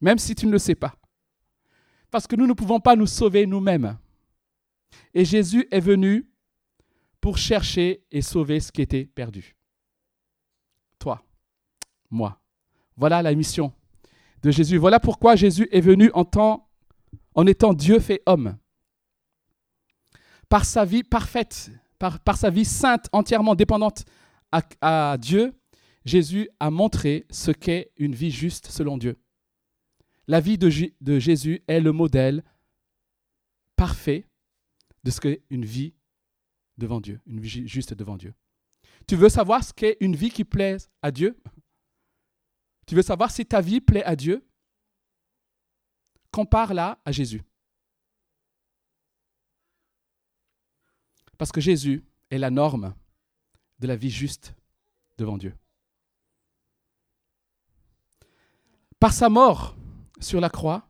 même 0.00 0.18
si 0.18 0.34
tu 0.34 0.46
ne 0.46 0.52
le 0.52 0.58
sais 0.58 0.74
pas. 0.74 0.94
Parce 2.10 2.26
que 2.26 2.36
nous 2.36 2.46
ne 2.46 2.52
pouvons 2.52 2.78
pas 2.78 2.94
nous 2.94 3.06
sauver 3.06 3.46
nous-mêmes. 3.46 3.96
Et 5.14 5.24
Jésus 5.24 5.66
est 5.70 5.80
venu 5.80 6.30
pour 7.20 7.38
chercher 7.38 8.04
et 8.10 8.20
sauver 8.20 8.60
ce 8.60 8.70
qui 8.70 8.82
était 8.82 9.06
perdu. 9.06 9.56
Toi, 10.98 11.22
moi. 12.10 12.38
Voilà 12.96 13.22
la 13.22 13.34
mission 13.34 13.72
de 14.42 14.50
Jésus. 14.50 14.76
Voilà 14.76 15.00
pourquoi 15.00 15.36
Jésus 15.36 15.68
est 15.72 15.80
venu 15.80 16.10
en, 16.12 16.24
temps, 16.24 16.68
en 17.34 17.46
étant 17.46 17.72
Dieu 17.72 17.98
fait 17.98 18.22
homme. 18.26 18.58
Par 20.48 20.66
sa 20.66 20.84
vie 20.84 21.02
parfaite, 21.02 21.70
par, 21.98 22.36
sa 22.36 22.50
vie 22.50 22.66
sainte, 22.66 23.08
entièrement 23.12 23.54
dépendante 23.54 24.04
à 24.50 25.16
Dieu, 25.18 25.54
Jésus 26.04 26.48
a 26.58 26.70
montré 26.70 27.26
ce 27.30 27.50
qu'est 27.50 27.92
une 27.96 28.14
vie 28.14 28.30
juste 28.30 28.66
selon 28.66 28.98
Dieu. 28.98 29.16
La 30.26 30.40
vie 30.40 30.58
de, 30.58 30.70
Jésus 31.18 31.62
est 31.66 31.80
le 31.80 31.92
modèle 31.92 32.44
parfait 33.76 34.26
de 35.04 35.10
ce 35.10 35.20
qu'est 35.20 35.42
une 35.50 35.64
vie 35.64 35.94
devant 36.78 37.00
Dieu, 37.00 37.20
une 37.26 37.40
vie 37.40 37.66
juste 37.66 37.94
devant 37.94 38.16
Dieu. 38.16 38.34
Tu 39.06 39.16
veux 39.16 39.28
savoir 39.28 39.64
ce 39.64 39.72
qu'est 39.72 39.96
une 40.00 40.16
vie 40.16 40.30
qui 40.30 40.44
plaît 40.44 40.76
à 41.02 41.10
Dieu? 41.10 41.40
Tu 42.86 42.94
veux 42.94 43.02
savoir 43.02 43.30
si 43.30 43.44
ta 43.44 43.60
vie 43.60 43.80
plaît 43.80 44.04
à 44.04 44.16
Dieu? 44.16 44.46
Compare-la 46.30 47.00
à 47.04 47.12
Jésus. 47.12 47.42
Parce 51.36 51.52
que 51.52 51.60
Jésus 51.60 52.04
est 52.30 52.38
la 52.38 52.50
norme 52.50 52.94
de 53.80 53.86
la 53.86 53.96
vie 53.96 54.10
juste 54.10 54.54
devant 55.18 55.36
Dieu. 55.36 55.54
Par 59.02 59.12
sa 59.12 59.28
mort 59.28 59.74
sur 60.20 60.40
la 60.40 60.48
croix, 60.48 60.88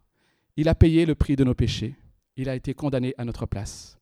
il 0.59 0.69
a 0.69 0.75
payé 0.75 1.07
le 1.07 1.15
prix 1.15 1.35
de 1.35 1.45
nos 1.45 1.55
péchés. 1.55 1.97
Il 2.37 2.51
a 2.51 2.55
été 2.55 2.75
condamné 2.75 3.15
à 3.17 3.25
notre 3.25 3.47
place. 3.47 3.97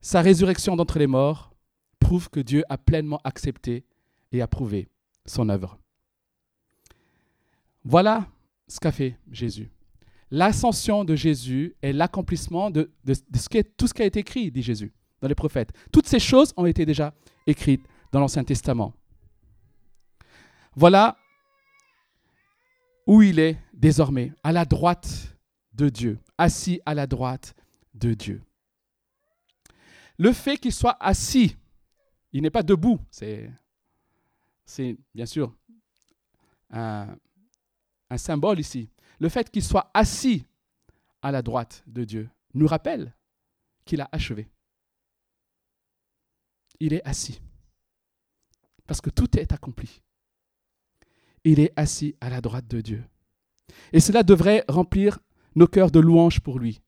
Sa 0.00 0.20
résurrection 0.20 0.74
d'entre 0.74 0.98
les 0.98 1.06
morts 1.06 1.54
prouve 2.00 2.28
que 2.28 2.40
Dieu 2.40 2.64
a 2.68 2.76
pleinement 2.76 3.20
accepté 3.22 3.84
et 4.32 4.42
approuvé 4.42 4.88
son 5.26 5.48
œuvre. 5.48 5.78
Voilà 7.84 8.26
ce 8.66 8.80
qu'a 8.80 8.90
fait 8.90 9.16
Jésus. 9.30 9.70
L'ascension 10.32 11.04
de 11.04 11.14
Jésus 11.14 11.76
est 11.82 11.92
l'accomplissement 11.92 12.72
de, 12.72 12.90
tout 13.76 13.86
ce 13.86 13.94
qui 13.94 14.02
a 14.02 14.06
été 14.06 14.18
écrit, 14.18 14.50
dit 14.50 14.62
Jésus, 14.62 14.92
dans 15.20 15.28
les 15.28 15.36
prophètes. 15.36 15.72
Toutes 15.92 16.08
ces 16.08 16.18
choses 16.18 16.52
ont 16.56 16.66
été 16.66 16.84
déjà 16.84 17.14
écrites 17.46 17.86
dans 18.10 18.18
l'Ancien 18.18 18.42
Testament. 18.42 18.92
Voilà 20.74 21.16
où 23.08 23.22
il 23.22 23.38
est 23.38 23.58
désormais, 23.72 24.32
à 24.44 24.52
la 24.52 24.66
droite 24.66 25.34
de 25.72 25.88
Dieu, 25.88 26.20
assis 26.36 26.80
à 26.84 26.92
la 26.92 27.06
droite 27.06 27.54
de 27.94 28.12
Dieu. 28.12 28.42
Le 30.18 30.32
fait 30.32 30.58
qu'il 30.58 30.72
soit 30.72 30.96
assis, 31.00 31.56
il 32.32 32.42
n'est 32.42 32.50
pas 32.50 32.62
debout, 32.62 33.00
c'est, 33.10 33.50
bien 35.14 35.24
sûr 35.24 35.56
un, 36.70 37.16
un 38.10 38.18
symbole 38.18 38.60
ici. 38.60 38.90
Le 39.18 39.30
fait 39.30 39.50
qu'il 39.50 39.64
soit 39.64 39.90
assis 39.94 40.44
à 41.22 41.32
la 41.32 41.40
droite 41.40 41.82
de 41.86 42.04
Dieu 42.04 42.28
nous 42.52 42.66
rappelle 42.66 43.14
qu'il 43.86 44.02
a 44.02 44.08
achevé. 44.12 44.50
Il 46.78 46.92
est 46.92 47.04
assis. 47.08 47.40
Parce 48.86 49.00
que 49.00 49.08
tout 49.08 49.38
est 49.38 49.50
accompli. 49.50 50.02
Il 51.50 51.60
est 51.60 51.72
assis 51.76 52.14
à 52.20 52.28
la 52.28 52.42
droite 52.42 52.68
de 52.68 52.82
Dieu. 52.82 53.02
Et 53.94 54.00
cela 54.00 54.22
devrait 54.22 54.66
remplir 54.68 55.18
nos 55.54 55.66
cœurs 55.66 55.90
de 55.90 55.98
louanges 55.98 56.40
pour 56.40 56.58
lui. 56.58 56.82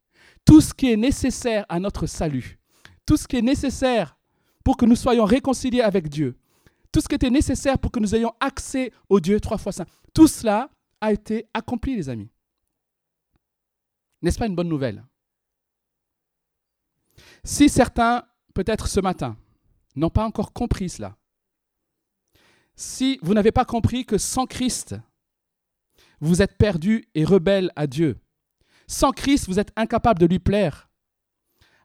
Tout 0.44 0.60
ce 0.60 0.74
qui 0.74 0.92
est 0.92 0.98
nécessaire 0.98 1.64
à 1.70 1.80
notre 1.80 2.06
salut, 2.06 2.58
tout 3.06 3.16
ce 3.16 3.26
qui 3.26 3.36
est 3.36 3.42
nécessaire 3.42 4.18
pour 4.62 4.76
que 4.76 4.84
nous 4.84 4.96
soyons 4.96 5.24
réconciliés 5.24 5.80
avec 5.80 6.10
Dieu, 6.10 6.38
tout 6.92 7.00
ce 7.00 7.08
qui 7.08 7.14
était 7.14 7.30
nécessaire 7.30 7.78
pour 7.78 7.90
que 7.90 8.00
nous 8.00 8.14
ayons 8.14 8.34
accès 8.38 8.92
au 9.08 9.18
Dieu 9.18 9.40
trois 9.40 9.56
fois 9.56 9.72
saint, 9.72 9.86
tout 10.12 10.28
cela 10.28 10.68
a 11.00 11.10
été 11.10 11.46
accompli, 11.54 11.96
les 11.96 12.10
amis. 12.10 12.30
N'est-ce 14.20 14.38
pas 14.38 14.46
une 14.46 14.56
bonne 14.56 14.68
nouvelle? 14.68 15.02
Si 17.44 17.70
certains, 17.70 18.24
peut-être 18.52 18.88
ce 18.88 19.00
matin, 19.00 19.38
n'ont 19.96 20.10
pas 20.10 20.26
encore 20.26 20.52
compris 20.52 20.90
cela, 20.90 21.16
si 22.80 23.18
vous 23.20 23.34
n'avez 23.34 23.52
pas 23.52 23.66
compris 23.66 24.06
que 24.06 24.16
sans 24.16 24.46
Christ, 24.46 24.96
vous 26.20 26.40
êtes 26.40 26.56
perdu 26.56 27.06
et 27.14 27.24
rebelle 27.26 27.70
à 27.76 27.86
Dieu, 27.86 28.18
sans 28.86 29.12
Christ, 29.12 29.46
vous 29.48 29.58
êtes 29.58 29.70
incapable 29.76 30.18
de 30.18 30.24
lui 30.24 30.38
plaire, 30.38 30.88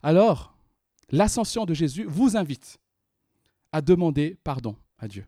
alors 0.01 0.57
l'ascension 1.09 1.65
de 1.65 1.73
Jésus 1.73 2.05
vous 2.05 2.37
invite 2.37 2.79
à 3.73 3.81
demander 3.81 4.39
pardon 4.45 4.77
à 4.97 5.09
Dieu. 5.09 5.25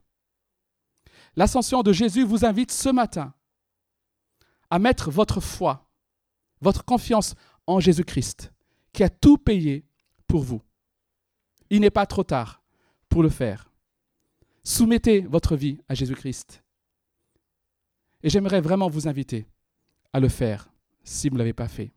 L'ascension 1.36 1.84
de 1.84 1.92
Jésus 1.92 2.24
vous 2.24 2.46
invite 2.46 2.72
ce 2.72 2.88
matin 2.88 3.34
à 4.70 4.80
mettre 4.80 5.12
votre 5.12 5.42
foi, 5.42 5.90
votre 6.62 6.86
confiance 6.86 7.36
en 7.68 7.82
Jésus-Christ, 7.82 8.54
qui 8.94 9.04
a 9.04 9.10
tout 9.10 9.38
payé 9.38 9.86
pour 10.28 10.44
vous. 10.44 10.62
Il 11.70 11.82
n'est 11.82 11.90
pas 11.90 12.06
trop 12.06 12.24
tard 12.24 12.64
pour 13.10 13.22
le 13.22 13.30
faire. 13.30 13.67
Soumettez 14.68 15.22
votre 15.22 15.56
vie 15.56 15.80
à 15.88 15.94
Jésus-Christ. 15.94 16.62
Et 18.22 18.30
j'aimerais 18.30 18.60
vraiment 18.60 18.90
vous 18.90 19.08
inviter 19.08 19.48
à 20.12 20.20
le 20.20 20.28
faire 20.28 20.70
si 21.06 21.30
vous 21.30 21.36
ne 21.36 21.40
l'avez 21.40 21.54
pas 21.54 21.70
fait. 21.70 21.94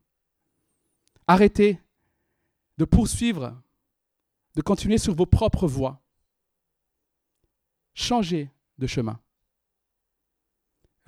Arrêtez 1.27 1.81
de 2.79 2.85
poursuivre 2.85 3.61
de 4.55 4.63
continuer 4.63 4.99
sur 4.99 5.17
vos 5.17 5.27
propres 5.27 5.67
voies. 5.67 6.01
Changez 7.95 8.53
de 8.79 8.87
chemin. 8.87 9.21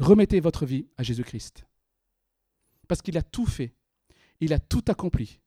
Remettez 0.01 0.41
votre 0.41 0.67
vie 0.67 0.89
à 0.97 1.05
Jésus-Christ. 1.05 1.65
Parce 2.89 3.03
qu'il 3.03 3.17
a 3.17 3.23
tout 3.23 3.47
fait. 3.47 3.73
Il 4.41 4.53
a 4.53 4.59
tout 4.59 4.83
accompli 4.89 5.39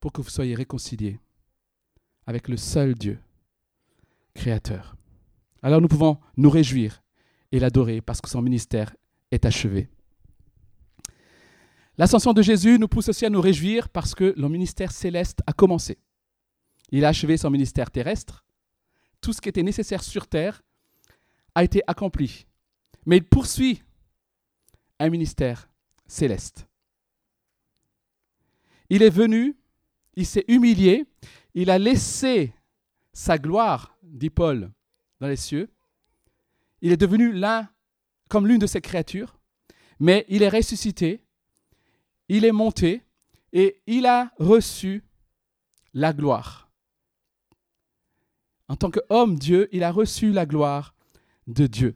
pour 0.00 0.12
que 0.12 0.22
vous 0.22 0.28
soyez 0.28 0.56
réconciliés 0.56 1.20
avec 2.26 2.48
le 2.48 2.56
seul 2.56 2.96
Dieu, 2.96 3.20
Alors 5.62 5.80
nous 5.80 5.88
pouvons 5.88 6.18
nous 6.36 6.50
réjouir 6.50 7.02
et 7.52 7.60
l'adorer 7.60 8.00
parce 8.00 8.20
que 8.20 8.28
son 8.28 8.42
ministère 8.42 8.94
est 9.30 9.44
achevé. 9.44 9.88
L'ascension 11.98 12.32
de 12.32 12.42
Jésus 12.42 12.78
nous 12.78 12.88
pousse 12.88 13.08
aussi 13.08 13.26
à 13.26 13.30
nous 13.30 13.40
réjouir 13.40 13.88
parce 13.88 14.14
que 14.14 14.34
le 14.36 14.48
ministère 14.48 14.92
céleste 14.92 15.40
a 15.46 15.52
commencé. 15.52 15.98
Il 16.90 17.04
a 17.04 17.08
achevé 17.08 17.36
son 17.36 17.50
ministère 17.50 17.90
terrestre. 17.90 18.44
Tout 19.20 19.32
ce 19.32 19.40
qui 19.40 19.48
était 19.48 19.62
nécessaire 19.62 20.02
sur 20.02 20.26
terre 20.26 20.62
a 21.54 21.62
été 21.62 21.82
accompli. 21.86 22.46
Mais 23.06 23.18
il 23.18 23.24
poursuit 23.24 23.82
un 24.98 25.10
ministère 25.10 25.68
céleste. 26.06 26.66
Il 28.88 29.02
est 29.02 29.10
venu, 29.10 29.56
il 30.14 30.26
s'est 30.26 30.44
humilié, 30.48 31.06
il 31.54 31.70
a 31.70 31.78
laissé 31.78 32.54
sa 33.12 33.38
gloire, 33.38 33.91
dit 34.02 34.30
Paul, 34.30 34.70
dans 35.20 35.28
les 35.28 35.36
cieux. 35.36 35.70
Il 36.80 36.92
est 36.92 36.96
devenu 36.96 37.32
l'un 37.32 37.68
comme 38.28 38.46
l'une 38.46 38.58
de 38.58 38.66
ses 38.66 38.80
créatures, 38.80 39.38
mais 40.00 40.24
il 40.28 40.42
est 40.42 40.48
ressuscité, 40.48 41.24
il 42.28 42.44
est 42.44 42.52
monté 42.52 43.02
et 43.52 43.80
il 43.86 44.06
a 44.06 44.32
reçu 44.38 45.04
la 45.94 46.12
gloire 46.12 46.70
En 48.68 48.76
tant 48.76 48.90
qu'homme 48.90 49.38
Dieu, 49.38 49.68
il 49.72 49.84
a 49.84 49.92
reçu 49.92 50.32
la 50.32 50.46
gloire 50.46 50.94
de 51.46 51.66
Dieu. 51.66 51.94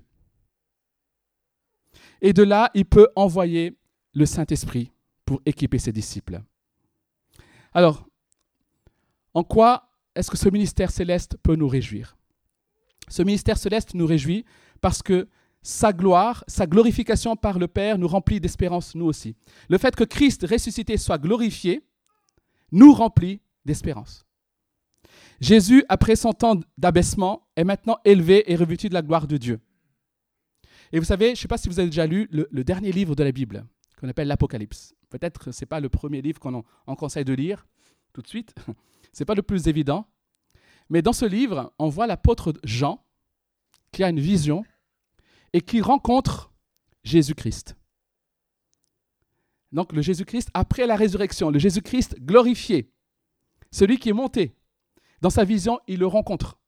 Et 2.21 2.33
de 2.33 2.43
là, 2.43 2.71
il 2.75 2.85
peut 2.85 3.09
envoyer 3.17 3.79
le 4.13 4.27
Saint-Esprit 4.27 4.93
pour 5.25 5.41
équiper 5.47 5.79
ses 5.79 5.93
disciples. 5.93 6.43
Alors, 7.73 8.07
en 9.35 9.43
quoi 9.45 9.86
est-ce 10.17 10.31
que 10.31 10.37
ce 10.37 10.49
ministère 10.49 10.91
céleste 10.91 11.37
peut 11.43 11.57
nous 11.57 11.69
réjouir? 11.69 12.17
Ce 13.09 13.23
ministère 13.23 13.59
céleste 13.59 13.95
nous 13.95 14.07
réjouit 14.07 14.45
parce 14.81 15.03
que 15.03 15.29
sa 15.63 15.93
gloire, 15.93 16.45
sa 16.47 16.67
glorification 16.67 17.37
par 17.37 17.59
le 17.59 17.69
Père 17.69 17.99
nous 17.99 18.09
remplit 18.09 18.41
d'espérance, 18.41 18.95
nous 18.95 19.07
aussi. 19.07 19.37
Le 19.69 19.79
fait 19.79 19.95
que 19.95 20.05
Christ 20.05 20.47
ressuscité 20.49 20.97
soit 20.97 21.19
glorifié 21.19 21.83
nous 22.73 22.93
remplit 22.93 23.41
d'espérance. 23.65 24.25
Jésus, 25.41 25.85
après 25.89 26.17
son 26.17 26.33
temps 26.33 26.61
d'abaissement, 26.79 27.49
est 27.57 27.65
maintenant 27.65 27.99
élevé 28.05 28.51
et 28.51 28.57
revêtu 28.57 28.89
de 28.89 28.95
la 28.95 29.03
gloire 29.03 29.27
de 29.27 29.37
Dieu. 29.37 29.61
Et 30.93 30.99
vous 30.99 31.05
savez, 31.05 31.27
je 31.27 31.31
ne 31.33 31.37
sais 31.37 31.49
pas 31.49 31.59
si 31.59 31.69
vous 31.69 31.79
avez 31.79 31.89
déjà 31.89 32.07
lu 32.07 32.29
le, 32.31 32.65
dernier 32.65 32.93
livre 32.93 33.15
de 33.15 33.25
la 33.25 33.33
Bible, 33.33 33.67
qu'on 34.01 34.09
appelle 34.09 34.29
l'Apocalypse. 34.29 34.95
Peut-être 35.11 35.45
que 35.45 35.53
ce 35.53 35.63
n'est 35.63 35.67
pas 35.67 35.81
le 35.81 35.89
premier 35.89 36.23
livre 36.23 36.41
qu'on 36.41 36.63
conseille 36.97 37.25
de 37.25 37.35
lire 37.35 37.67
tout 38.13 38.23
de 38.23 38.29
suite. 38.29 38.55
Ce 39.17 39.23
n'est 39.23 39.27
pas 39.27 39.35
le 39.35 39.41
plus 39.41 39.67
évident. 39.67 40.07
Mais 40.91 41.01
dans 41.01 41.15
ce 41.15 41.25
livre, 41.25 41.73
on 41.79 41.89
voit 41.89 42.07
l'apôtre 42.07 42.53
Jean 42.65 43.03
qui 43.91 44.05
a 44.05 44.11
une 44.11 44.21
vision 44.21 44.63
et 45.55 45.63
qui 45.63 45.81
rencontre 45.81 46.53
Jésus-Christ. 47.03 47.77
Donc 49.73 49.95
le 49.95 50.03
Jésus-Christ 50.03 50.51
après 50.53 50.87
la 50.87 50.97
résurrection, 50.97 51.49
le 51.49 51.59
Jésus-Christ 51.59 52.21
glorifié, 52.21 52.93
celui 53.71 53.97
qui 53.97 54.11
est 54.11 54.13
monté. 54.13 54.55
Dans 55.23 55.31
sa 55.31 55.45
vision, 55.45 55.81
il 55.89 56.01
le 56.01 56.07
rencontre. 56.07 56.59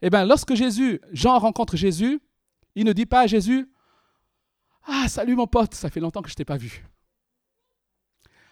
Eh 0.00 0.10
bien, 0.10 0.24
lorsque 0.24 0.54
Jean 0.54 1.38
rencontre 1.40 1.76
Jésus, 1.76 2.20
il 2.76 2.84
ne 2.84 2.92
dit 2.92 3.06
pas 3.06 3.22
à 3.22 3.26
Jésus 3.26 3.68
Ah, 4.84 5.08
salut 5.08 5.34
mon 5.34 5.48
pote, 5.48 5.74
ça 5.74 5.90
fait 5.90 5.98
longtemps 5.98 6.22
que 6.22 6.28
je 6.28 6.34
ne 6.34 6.36
t'ai 6.36 6.44
pas 6.44 6.56
vu. 6.56 6.86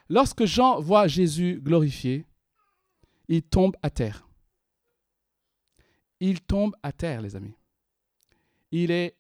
Lorsque 0.09 0.45
Jean 0.45 0.81
voit 0.81 1.07
Jésus 1.07 1.61
glorifié, 1.63 2.27
il 3.29 3.43
tombe 3.43 3.77
à 3.83 3.91
terre. 3.91 4.27
Il 6.21 6.41
tombe 6.41 6.77
à 6.83 6.93
terre, 6.93 7.23
les 7.23 7.37
amis. 7.37 7.55
Il 8.71 8.91
est 8.91 9.17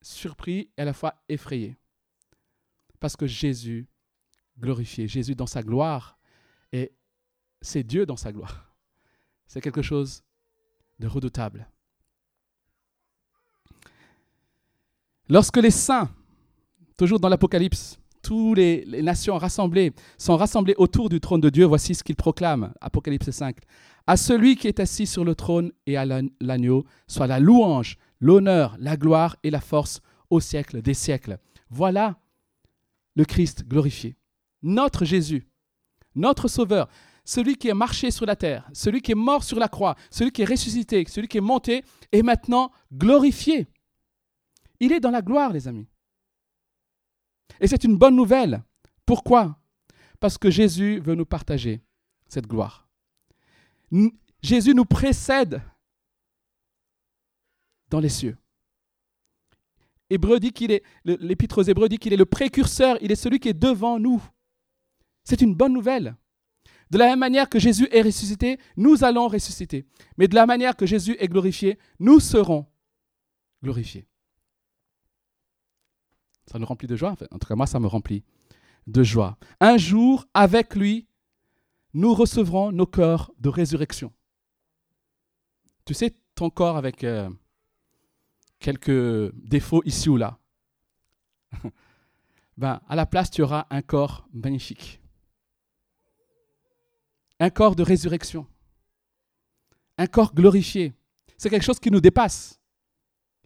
surpris 0.00 0.70
et 0.76 0.82
à 0.82 0.84
la 0.84 0.92
fois 0.92 1.14
effrayé. 1.28 1.76
Parce 3.00 3.16
que 3.16 3.26
Jésus 3.26 3.88
glorifié, 4.58 5.08
Jésus 5.08 5.34
dans 5.34 5.46
sa 5.46 5.62
gloire, 5.62 6.18
et 6.72 6.92
c'est 7.60 7.82
Dieu 7.82 8.06
dans 8.06 8.16
sa 8.16 8.32
gloire. 8.32 8.74
C'est 9.46 9.60
quelque 9.60 9.82
chose 9.82 10.22
de 10.98 11.06
redoutable. 11.06 11.68
Lorsque 15.28 15.56
les 15.56 15.70
saints, 15.70 16.14
toujours 16.96 17.20
dans 17.20 17.28
l'Apocalypse, 17.28 17.98
toutes 18.22 18.56
les, 18.56 18.84
nations 19.02 19.36
rassemblées 19.36 19.92
sont 20.18 20.36
rassemblées 20.36 20.74
autour 20.78 21.08
du 21.08 21.20
trône 21.20 21.40
de 21.40 21.50
Dieu, 21.50 21.64
voici 21.64 21.94
ce 21.94 22.04
qu'ils 22.04 22.16
proclament, 22.16 22.72
Apocalypse 22.80 23.30
5. 23.30 23.56
À 24.06 24.16
celui 24.16 24.56
qui 24.56 24.68
est 24.68 24.80
assis 24.80 25.06
sur 25.06 25.24
le 25.24 25.34
trône 25.34 25.72
et 25.86 25.96
à 25.96 26.04
l'agneau, 26.04 26.84
soit 27.06 27.26
la 27.26 27.40
louange, 27.40 27.96
l'honneur, 28.20 28.76
la 28.78 28.96
gloire 28.96 29.36
et 29.42 29.50
la 29.50 29.60
force 29.60 30.00
au 30.30 30.40
siècle 30.40 30.82
des 30.82 30.94
siècles. 30.94 31.38
Voilà 31.70 32.18
le 33.14 33.24
Christ 33.24 33.68
glorifié, 33.68 34.16
notre 34.62 35.04
Jésus, 35.04 35.46
notre 36.14 36.48
Sauveur, 36.48 36.88
celui 37.24 37.56
qui 37.56 37.68
est 37.68 37.74
marché 37.74 38.10
sur 38.10 38.26
la 38.26 38.36
terre, 38.36 38.68
celui 38.72 39.00
qui 39.00 39.12
est 39.12 39.16
mort 39.16 39.44
sur 39.44 39.58
la 39.58 39.68
croix, 39.68 39.96
celui 40.10 40.32
qui 40.32 40.42
est 40.42 40.48
ressuscité, 40.48 41.04
celui 41.08 41.28
qui 41.28 41.38
est 41.38 41.42
monté, 41.42 41.84
est 42.10 42.22
maintenant 42.22 42.72
glorifié. 42.92 43.68
Il 44.80 44.92
est 44.92 45.00
dans 45.00 45.10
la 45.10 45.22
gloire, 45.22 45.52
les 45.52 45.68
amis. 45.68 45.86
Et 47.60 47.66
c'est 47.66 47.84
une 47.84 47.96
bonne 47.96 48.16
nouvelle. 48.16 48.62
Pourquoi? 49.06 49.58
Parce 50.20 50.38
que 50.38 50.50
Jésus 50.50 51.00
veut 51.00 51.14
nous 51.14 51.26
partager 51.26 51.82
cette 52.28 52.46
gloire. 52.46 52.88
Jésus 54.42 54.74
nous 54.74 54.84
précède 54.84 55.62
dans 57.90 58.00
les 58.00 58.08
cieux. 58.08 58.36
L'épître 61.04 61.58
aux 61.58 61.62
Hébreux 61.62 61.88
dit 61.88 61.98
qu'il 61.98 62.12
est 62.12 62.16
le 62.16 62.24
précurseur, 62.26 62.98
il 63.00 63.12
est 63.12 63.16
celui 63.16 63.38
qui 63.38 63.48
est 63.48 63.54
devant 63.54 63.98
nous. 63.98 64.22
C'est 65.24 65.40
une 65.40 65.54
bonne 65.54 65.72
nouvelle. 65.72 66.16
De 66.90 66.98
la 66.98 67.06
même 67.06 67.20
manière 67.20 67.48
que 67.48 67.58
Jésus 67.58 67.88
est 67.90 68.02
ressuscité, 68.02 68.58
nous 68.76 69.04
allons 69.04 69.28
ressusciter. 69.28 69.86
Mais 70.18 70.28
de 70.28 70.34
la 70.34 70.44
manière 70.44 70.76
que 70.76 70.84
Jésus 70.84 71.16
est 71.18 71.28
glorifié, 71.28 71.78
nous 71.98 72.20
serons 72.20 72.66
glorifiés. 73.62 74.06
Ça 76.52 76.58
nous 76.58 76.66
remplit 76.66 76.86
de 76.86 76.96
joie. 76.96 77.16
En 77.30 77.38
tout 77.38 77.48
cas, 77.48 77.54
moi, 77.54 77.66
ça 77.66 77.80
me 77.80 77.86
remplit 77.86 78.24
de 78.86 79.02
joie. 79.02 79.38
Un 79.58 79.78
jour, 79.78 80.26
avec 80.34 80.74
lui, 80.74 81.08
nous 81.94 82.12
recevrons 82.12 82.72
nos 82.72 82.84
corps 82.84 83.32
de 83.38 83.48
résurrection. 83.48 84.12
Tu 85.86 85.94
sais, 85.94 86.14
ton 86.34 86.50
corps 86.50 86.76
avec 86.76 87.04
euh, 87.04 87.30
quelques 88.58 89.34
défauts 89.34 89.82
ici 89.86 90.10
ou 90.10 90.18
là. 90.18 90.38
ben, 92.58 92.82
à 92.86 92.96
la 92.96 93.06
place, 93.06 93.30
tu 93.30 93.40
auras 93.40 93.66
un 93.70 93.80
corps 93.80 94.28
magnifique. 94.34 95.00
Un 97.40 97.48
corps 97.48 97.76
de 97.76 97.82
résurrection. 97.82 98.46
Un 99.96 100.06
corps 100.06 100.34
glorifié. 100.34 100.92
C'est 101.38 101.48
quelque 101.48 101.64
chose 101.64 101.80
qui 101.80 101.90
nous 101.90 102.00
dépasse. 102.02 102.60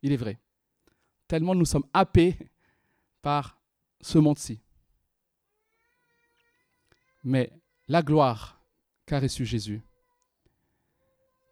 Il 0.02 0.10
est 0.10 0.16
vrai. 0.16 0.40
Tellement 1.28 1.54
nous 1.54 1.64
sommes 1.64 1.86
happés 1.94 2.36
par 3.26 3.58
ce 4.00 4.18
monde-ci. 4.18 4.60
Mais 7.24 7.50
la 7.88 8.00
gloire 8.00 8.62
qu'a 9.04 9.18
reçue 9.18 9.44
Jésus 9.44 9.82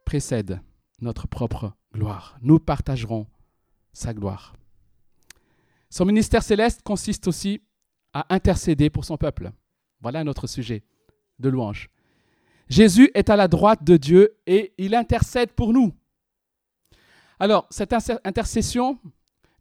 précède 0.04 0.60
notre 1.00 1.26
propre 1.26 1.72
gloire. 1.92 2.38
Nous 2.42 2.60
partagerons 2.60 3.26
sa 3.92 4.14
gloire. 4.14 4.54
Son 5.90 6.04
ministère 6.04 6.44
céleste 6.44 6.82
consiste 6.82 7.26
aussi 7.26 7.60
à 8.12 8.32
intercéder 8.32 8.88
pour 8.88 9.04
son 9.04 9.16
peuple. 9.16 9.50
Voilà 9.98 10.22
notre 10.22 10.46
sujet 10.46 10.84
de 11.40 11.48
louange. 11.48 11.90
Jésus 12.68 13.10
est 13.14 13.30
à 13.30 13.34
la 13.34 13.48
droite 13.48 13.82
de 13.82 13.96
Dieu 13.96 14.38
et 14.46 14.74
il 14.78 14.94
intercède 14.94 15.50
pour 15.50 15.72
nous. 15.72 15.92
Alors, 17.40 17.66
cette 17.68 17.92
intercession, 18.22 19.00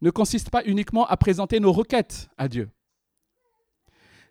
ne 0.04 0.10
consiste 0.10 0.50
pas 0.50 0.62
uniquement 0.66 1.06
à 1.06 1.16
présenter 1.16 1.60
nos 1.60 1.72
requêtes 1.72 2.28
à 2.36 2.46
Dieu. 2.46 2.70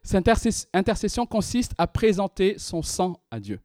Cette 0.03 0.29
intercession 0.73 1.25
consiste 1.25 1.73
à 1.79 1.87
présenter 1.87 2.59
son 2.59 2.83
sang 2.83 3.23
à 3.31 3.39
Dieu. 3.39 3.59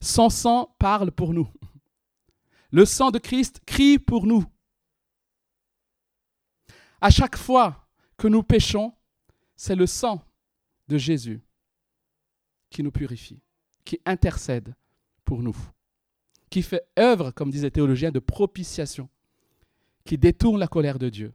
Son 0.00 0.28
sang 0.28 0.74
parle 0.80 1.12
pour 1.12 1.32
nous. 1.32 1.48
Le 2.72 2.84
sang 2.84 3.12
de 3.12 3.20
Christ 3.20 3.60
crie 3.64 4.00
pour 4.00 4.26
nous. 4.26 4.44
À 7.00 7.10
chaque 7.10 7.36
fois 7.36 7.88
que 8.16 8.26
nous 8.26 8.42
péchons, 8.42 8.92
c'est 9.54 9.76
le 9.76 9.86
sang 9.86 10.20
de 10.88 10.98
Jésus 10.98 11.40
qui 12.70 12.82
nous 12.82 12.90
purifie, 12.90 13.40
qui 13.84 14.00
intercède 14.04 14.74
pour 15.24 15.44
nous, 15.44 15.56
qui 16.50 16.62
fait 16.62 16.88
œuvre, 16.98 17.30
comme 17.30 17.50
disait 17.50 17.70
théologien, 17.70 18.10
de 18.10 18.18
propitiation 18.18 19.08
qui 20.06 20.16
détourne 20.16 20.58
la 20.58 20.68
colère 20.68 20.98
de 20.98 21.10
Dieu, 21.10 21.34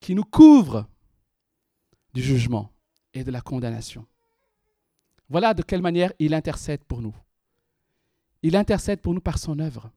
qui 0.00 0.14
nous 0.14 0.24
couvre 0.24 0.88
du 2.12 2.22
jugement 2.22 2.72
et 3.14 3.22
de 3.22 3.30
la 3.30 3.40
condamnation. 3.40 4.06
Voilà 5.28 5.54
de 5.54 5.62
quelle 5.62 5.82
manière 5.82 6.12
il 6.18 6.34
intercède 6.34 6.84
pour 6.84 7.00
nous. 7.00 7.14
Il 8.42 8.56
intercède 8.56 9.00
pour 9.00 9.14
nous 9.14 9.20
par 9.20 9.38
son 9.38 9.58
œuvre. 9.60 9.92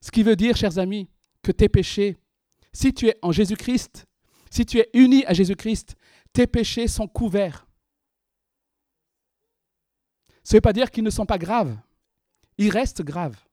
Ce 0.00 0.10
qui 0.10 0.22
veut 0.22 0.36
dire, 0.36 0.56
chers 0.56 0.78
amis, 0.78 1.08
que 1.42 1.52
tes 1.52 1.68
péchés, 1.68 2.16
si 2.72 2.94
tu 2.94 3.08
es 3.08 3.18
en 3.20 3.32
Jésus-Christ, 3.32 4.06
si 4.50 4.64
tu 4.64 4.78
es 4.78 4.88
uni 4.94 5.24
à 5.26 5.34
Jésus-Christ, 5.34 5.96
tes 6.32 6.46
péchés 6.46 6.88
sont 6.88 7.08
couverts. 7.08 7.66
Ce 10.42 10.54
ne 10.54 10.56
veut 10.58 10.62
pas 10.62 10.72
dire 10.72 10.90
qu'ils 10.90 11.04
ne 11.04 11.10
sont 11.10 11.26
pas 11.26 11.38
graves. 11.38 11.76
Ils 12.56 12.70
restent 12.70 13.02
graves. 13.02 13.47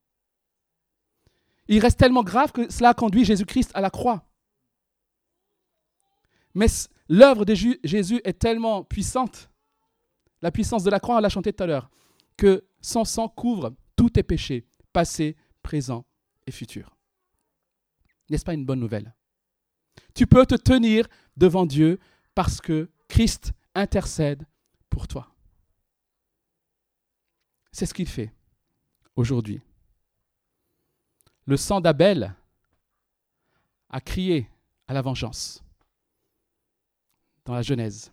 Il 1.68 1.80
reste 1.80 2.00
tellement 2.00 2.24
grave 2.24 2.52
que 2.52 2.72
cela 2.72 2.94
conduit 2.94 3.26
Jésus-Christ 3.26 3.72
à 3.74 3.82
la 3.82 3.90
croix. 3.90 4.28
Mais 6.54 6.68
l'œuvre 7.10 7.46
de 7.46 7.54
Jésus 7.54 8.22
est 8.24 8.40
tellement 8.40 8.84
puissante, 8.84 9.50
la 10.42 10.52
puissance 10.52 10.84
de 10.84 10.90
la 10.90 11.00
croix, 11.00 11.18
on 11.18 11.20
l'a 11.20 11.30
chanté 11.30 11.52
tout 11.52 11.64
à 11.64 11.68
l'heure, 11.68 11.90
que 12.38 12.66
son 12.82 13.04
sang 13.04 13.28
couvre 13.28 13.76
tous 13.96 14.12
tes 14.12 14.24
péchés, 14.24 14.66
passés, 14.94 15.36
présents 15.64 16.06
et 16.48 16.52
futurs. 16.52 16.96
N'est-ce 18.30 18.46
pas 18.46 18.54
une 18.54 18.66
bonne 18.66 18.80
nouvelle? 18.80 19.16
Tu 20.14 20.28
peux 20.28 20.46
te 20.46 20.56
tenir 20.56 21.08
devant 21.36 21.66
Dieu 21.66 22.00
parce 22.36 22.62
que 22.62 22.90
Christ 23.08 23.54
intercède 23.74 24.46
pour 24.90 25.08
toi. 25.08 25.36
C'est 27.72 27.86
ce 27.86 27.94
qu'il 27.94 28.08
fait 28.08 28.34
aujourd'hui. 29.16 29.62
Le 31.46 31.58
sang 31.58 31.80
d'Abel 31.80 32.36
a 33.90 34.02
crié 34.02 34.50
à 34.88 34.94
la 34.94 35.02
vengeance 35.02 35.64
dans 37.46 37.54
la 37.54 37.62
Genèse. 37.62 38.12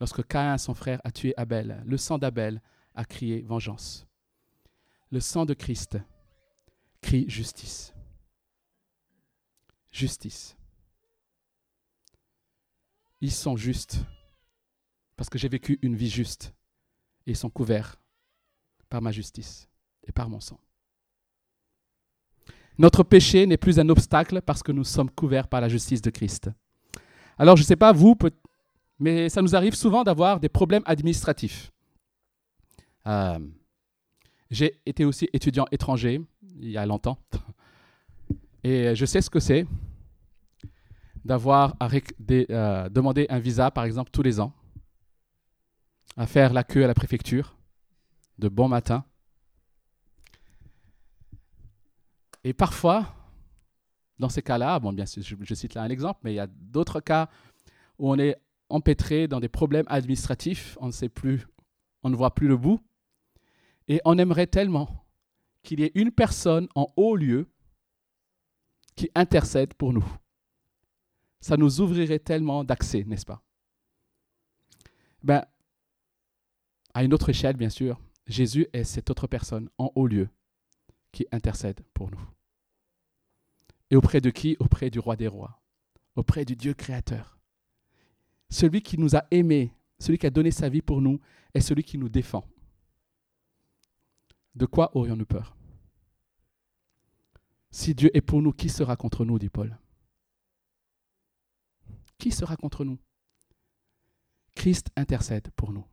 Lorsque 0.00 0.26
Caïn, 0.26 0.58
son 0.58 0.74
frère, 0.74 1.00
a 1.04 1.10
tué 1.10 1.34
Abel, 1.36 1.82
le 1.86 1.96
sang 1.96 2.18
d'Abel 2.18 2.62
a 2.94 3.04
crié 3.04 3.42
vengeance. 3.42 4.06
Le 5.10 5.20
sang 5.20 5.44
de 5.44 5.54
Christ 5.54 5.98
crie 7.02 7.28
justice. 7.28 7.94
Justice. 9.90 10.56
Ils 13.20 13.32
sont 13.32 13.56
justes 13.56 13.98
parce 15.16 15.30
que 15.30 15.38
j'ai 15.38 15.48
vécu 15.48 15.78
une 15.82 15.96
vie 15.96 16.10
juste 16.10 16.54
et 17.26 17.30
ils 17.30 17.36
sont 17.36 17.50
couverts 17.50 18.00
par 18.88 19.00
ma 19.00 19.12
justice 19.12 19.68
et 20.06 20.12
par 20.12 20.28
mon 20.28 20.40
sang. 20.40 20.60
Notre 22.78 23.02
péché 23.02 23.46
n'est 23.46 23.56
plus 23.56 23.78
un 23.78 23.88
obstacle 23.88 24.42
parce 24.42 24.62
que 24.62 24.72
nous 24.72 24.84
sommes 24.84 25.10
couverts 25.10 25.48
par 25.48 25.60
la 25.60 25.68
justice 25.68 26.02
de 26.02 26.10
Christ. 26.10 26.50
Alors 27.38 27.56
je 27.56 27.62
ne 27.62 27.66
sais 27.66 27.76
pas 27.76 27.92
vous, 27.92 28.14
mais 28.98 29.28
ça 29.28 29.42
nous 29.42 29.54
arrive 29.56 29.74
souvent 29.74 30.04
d'avoir 30.04 30.40
des 30.40 30.48
problèmes 30.48 30.82
administratifs. 30.86 31.72
Euh, 33.06 33.38
j'ai 34.50 34.80
été 34.84 35.04
aussi 35.04 35.28
étudiant 35.32 35.66
étranger 35.70 36.20
il 36.60 36.70
y 36.70 36.76
a 36.76 36.86
longtemps. 36.86 37.18
Et 38.64 38.94
je 38.94 39.06
sais 39.06 39.20
ce 39.20 39.30
que 39.30 39.40
c'est 39.40 39.66
d'avoir 41.24 41.76
à 41.80 41.88
euh, 42.30 42.88
demander 42.88 43.26
un 43.28 43.38
visa, 43.38 43.70
par 43.70 43.84
exemple, 43.84 44.10
tous 44.12 44.22
les 44.22 44.38
ans, 44.38 44.52
à 46.16 46.26
faire 46.26 46.52
la 46.52 46.62
queue 46.62 46.84
à 46.84 46.86
la 46.86 46.94
préfecture 46.94 47.56
de 48.38 48.48
bon 48.48 48.68
matin. 48.68 49.04
Et 52.46 52.52
parfois, 52.52 53.12
dans 54.20 54.28
ces 54.28 54.40
cas-là, 54.40 54.78
bon, 54.78 54.92
bien 54.92 55.04
sûr, 55.04 55.20
je, 55.20 55.54
cite 55.54 55.74
là 55.74 55.82
un 55.82 55.88
exemple, 55.88 56.20
mais 56.22 56.32
il 56.32 56.36
y 56.36 56.38
a 56.38 56.46
d'autres 56.46 57.00
cas 57.00 57.28
où 57.98 58.08
on 58.08 58.16
est 58.20 58.36
empêtré 58.68 59.26
dans 59.26 59.40
des 59.40 59.48
problèmes 59.48 59.86
administratifs, 59.88 60.78
on 60.80 60.86
ne 60.86 60.92
sait 60.92 61.08
plus, 61.08 61.48
on 62.04 62.08
ne 62.08 62.14
voit 62.14 62.36
plus 62.36 62.46
le 62.46 62.56
bout, 62.56 62.80
et 63.88 64.00
on 64.04 64.16
aimerait 64.16 64.46
tellement 64.46 65.08
qu'il 65.64 65.80
y 65.80 65.82
ait 65.82 65.92
une 65.96 66.12
personne 66.12 66.68
en 66.76 66.86
haut 66.96 67.16
lieu 67.16 67.48
qui 68.94 69.10
intercède 69.16 69.74
pour 69.74 69.92
nous. 69.92 70.06
Ça 71.40 71.56
nous 71.56 71.80
ouvrirait 71.80 72.20
tellement 72.20 72.62
d'accès, 72.62 73.02
n'est-ce 73.02 73.26
pas? 73.26 73.42
Ben, 75.24 75.44
À 76.94 77.02
une 77.02 77.12
autre 77.12 77.28
échelle, 77.28 77.56
bien 77.56 77.70
sûr, 77.70 78.00
Jésus 78.28 78.68
est 78.72 78.84
cette 78.84 79.10
autre 79.10 79.26
personne 79.26 79.68
en 79.78 79.90
haut 79.96 80.06
lieu 80.06 80.28
qui 81.10 81.26
intercède 81.32 81.80
pour 81.92 82.08
nous. 82.08 82.35
Et 83.90 83.96
auprès 83.96 84.20
de 84.20 84.30
qui? 84.30 84.56
Auprès 84.58 84.90
du 84.90 84.98
roi 84.98 85.16
des 85.16 85.28
rois, 85.28 85.60
auprès 86.14 86.44
du 86.44 86.56
Dieu 86.56 86.74
créateur. 86.74 87.38
Celui 88.50 88.82
qui 88.82 88.98
nous 88.98 89.16
a 89.16 89.24
aimés, 89.30 89.72
celui 89.98 90.18
qui 90.18 90.26
a 90.26 90.30
donné 90.30 90.50
sa 90.50 90.68
vie 90.68 90.82
pour 90.82 91.00
nous, 91.00 91.20
est 91.54 91.60
celui 91.60 91.82
qui 91.82 91.98
nous 91.98 92.08
défend. 92.08 92.44
De 94.54 94.66
quoi 94.66 94.96
aurions-nous 94.96 95.26
peur? 95.26 95.56
Si 97.70 97.94
Dieu 97.94 98.10
est 98.16 98.22
pour 98.22 98.40
nous, 98.40 98.52
qui 98.52 98.68
sera 98.68 98.96
contre 98.96 99.24
nous? 99.24 99.38
dit 99.38 99.50
Paul. 99.50 99.76
Qui 102.18 102.30
sera 102.30 102.56
contre 102.56 102.84
nous? 102.84 102.98
Christ 104.54 104.88
intercède 104.96 105.50
pour 105.54 105.72
nous. 105.72 105.84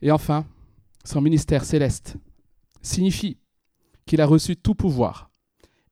Et 0.00 0.12
enfin, 0.12 0.46
son 1.04 1.20
ministère 1.20 1.64
céleste 1.64 2.16
signifie 2.82 3.38
qu'il 4.06 4.20
a 4.20 4.26
reçu 4.26 4.56
tout 4.56 4.74
pouvoir 4.74 5.30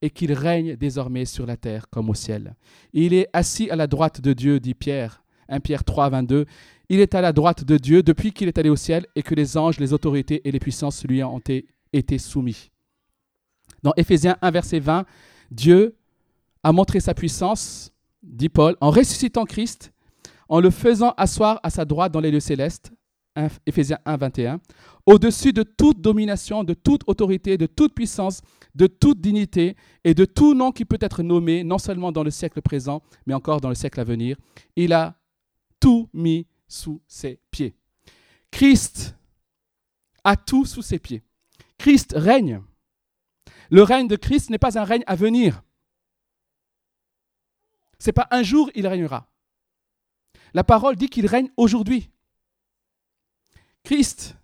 et 0.01 0.11
qu'il 0.11 0.33
règne 0.33 0.77
désormais 0.77 1.25
sur 1.25 1.47
la 1.47 1.57
terre 1.57 1.89
comme 1.91 2.11
au 2.11 2.15
ciel. 2.15 2.55
Il 2.93 3.13
est 3.15 3.29
assis 3.33 3.71
à 3.71 3.77
la 3.77 3.87
droite 3.87 4.21
de 4.21 4.33
Dieu, 4.33 4.61
dit 4.61 4.75
Pierre, 4.75 5.25
1 5.49 5.61
Pierre 5.61 5.85
3, 5.85 6.11
22. 6.11 6.47
Il 6.89 7.01
est 7.01 7.15
à 7.15 7.21
la 7.21 7.33
droite 7.33 7.65
de 7.65 7.77
Dieu 7.79 8.03
depuis 8.03 8.33
qu'il 8.33 8.49
est 8.49 8.59
allé 8.59 8.69
au 8.69 8.77
ciel 8.77 9.07
et 9.17 9.23
que 9.23 9.35
les 9.35 9.57
anges, 9.57 9.79
les 9.79 9.93
autorités 9.93 10.47
et 10.47 10.53
les 10.53 10.61
puissances 10.61 11.05
lui 11.05 11.23
ont 11.23 11.41
été 11.93 12.19
soumis. 12.19 12.71
Dans 13.83 13.93
Éphésiens 13.97 14.37
1, 14.43 14.51
verset 14.51 14.79
20, 14.79 15.07
Dieu 15.51 15.97
a 16.63 16.73
montré 16.73 17.01
sa 17.01 17.15
puissance, 17.15 17.93
dit 18.23 18.49
Paul, 18.49 18.77
en 18.81 18.91
ressuscitant 18.91 19.45
Christ, 19.45 19.93
en 20.49 20.61
le 20.61 20.71
faisant 20.71 21.15
asseoir 21.17 21.61
à 21.63 21.71
sa 21.71 21.85
droite 21.85 22.13
dans 22.13 22.21
les 22.21 22.31
lieux 22.31 22.41
célestes, 22.41 22.93
Éphésiens 23.67 23.99
1, 24.05 24.17
21, 24.17 24.61
au-dessus 25.07 25.53
de 25.53 25.65
toute 25.65 26.01
domination, 26.01 26.63
de 26.63 26.73
toute 26.73 27.03
autorité, 27.09 27.59
de 27.59 27.67
toute 27.67 27.93
puissance, 27.93 28.43
de 28.77 28.87
toute 28.87 29.21
dignité 29.21 29.77
et 30.05 30.15
de 30.15 30.25
tout 30.25 30.55
nom 30.55 30.71
qui 30.71 30.85
peut 30.85 30.99
être 31.01 31.23
nommé, 31.25 31.65
non 31.65 31.79
seulement 31.79 32.13
dans 32.13 32.23
le 32.23 32.31
siècle 32.31 32.63
présent, 32.63 33.03
mais 33.27 33.35
encore 33.35 33.61
dans 33.61 33.69
le 33.69 33.75
siècle 33.75 33.99
à 33.99 34.05
venir. 34.05 34.37
Il 34.77 34.93
a 34.93 35.17
tout 35.81 36.09
mis 36.13 36.47
sous 36.69 37.03
ses 37.09 37.41
pieds. 37.51 37.75
Christ 38.53 39.17
a 40.23 40.37
tout 40.37 40.65
sous 40.65 40.83
ses 40.83 41.01
pieds. 41.01 41.25
Christ 41.77 42.15
règne. 42.17 42.63
Le 43.69 43.83
règne 43.83 44.07
de 44.07 44.17
Christ 44.17 44.51
n'est 44.51 44.59
pas 44.59 44.79
un 44.79 44.85
règne 44.85 45.05
à 45.09 45.17
venir. 45.17 45.65
Ce 47.99 48.09
n'est 48.09 48.13
pas 48.13 48.29
un 48.31 48.45
jour 48.45 48.71
il 48.77 48.87
régnera. 48.87 49.27
La 50.53 50.63
parole 50.63 50.95
dit 50.95 51.09
qu'il 51.09 51.27
règne 51.27 51.51
aujourd'hui. 51.57 52.11
Christ 53.85 54.37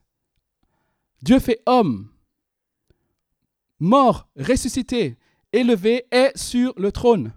Dieu 1.22 1.38
fait 1.38 1.60
homme, 1.66 2.08
mort, 3.78 4.28
ressuscité, 4.36 5.18
élevé, 5.52 6.06
est 6.10 6.36
sur 6.36 6.72
le 6.78 6.92
trône. 6.92 7.32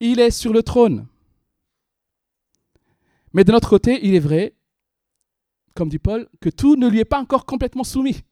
Il 0.00 0.18
est 0.18 0.30
sur 0.30 0.52
le 0.52 0.62
trône. 0.62 1.06
Mais 3.32 3.44
de 3.44 3.52
notre 3.52 3.68
côté, 3.68 4.00
il 4.06 4.14
est 4.14 4.20
vrai, 4.20 4.54
comme 5.74 5.88
dit 5.88 5.98
Paul, 5.98 6.28
que 6.40 6.48
tout 6.48 6.76
ne 6.76 6.88
lui 6.88 7.00
est 7.00 7.04
pas 7.04 7.20
encore 7.20 7.46
complètement 7.46 7.84
soumis. 7.84 8.22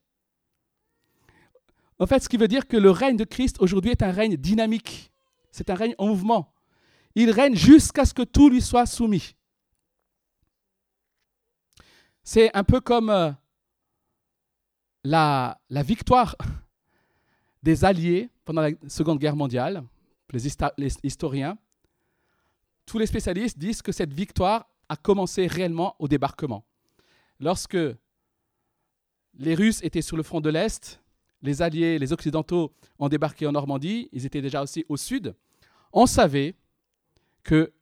En 1.99 2.07
fait, 2.07 2.21
ce 2.21 2.29
qui 2.29 2.37
veut 2.37 2.49
dire 2.49 2.67
que 2.67 2.77
le 2.77 2.91
règne 2.91 3.17
de 3.17 3.25
Christ 3.25 3.57
aujourd'hui 3.61 3.93
est 3.93 4.03
un 4.03 4.11
règne 4.11 4.37
dynamique. 4.37 5.13
C'est 5.51 5.71
un 5.71 5.75
règne 5.75 5.95
en 5.99 6.09
mouvement. 6.09 6.53
Il 7.15 7.31
règne 7.31 7.55
jusqu'à 7.55 8.05
ce 8.05 8.15
que 8.15 8.23
tout 8.23 8.49
lui 8.49 8.63
soit 8.63 8.87
soumis. 8.87 9.35
C'est 12.25 12.55
un 12.57 12.65
peu 12.65 12.81
comme 12.81 13.11
euh, 13.11 13.33
la, 15.05 15.59
victoire 15.71 16.37
des 17.63 17.85
Alliés 17.85 18.31
pendant 18.45 18.63
la 18.63 18.71
Seconde 18.89 19.19
Guerre 19.19 19.37
mondiale, 19.37 19.83
les, 20.33 20.97
historiens, 21.03 21.59
tous 22.87 22.99
les 22.99 23.07
spécialistes 23.07 23.59
disent 23.59 23.83
que 23.83 23.93
cette 23.93 24.13
victoire 24.13 24.67
a 24.89 24.97
commencé 24.97 25.47
réellement 25.47 25.95
au 25.99 26.09
débarquement. 26.09 26.65
Lorsque 27.39 27.77
les 29.35 29.55
Russes 29.55 29.83
étaient 29.83 30.03
sur 30.03 30.17
le 30.17 30.23
front 30.23 30.41
de 30.41 30.49
l'Est, 30.49 31.01
les 31.43 31.61
Alliés, 31.61 31.99
les 31.99 32.13
Occidentaux 32.13 32.73
ont 32.99 33.09
débarqué 33.09 33.47
en 33.47 33.53
Normandie, 33.53 34.09
ils 34.13 34.25
étaient 34.25 34.43
déjà 34.43 34.63
aussi 34.63 34.85
au 34.89 34.97
sud, 34.97 35.35
on 35.93 36.07
savait 36.07 36.55
que 37.43 37.73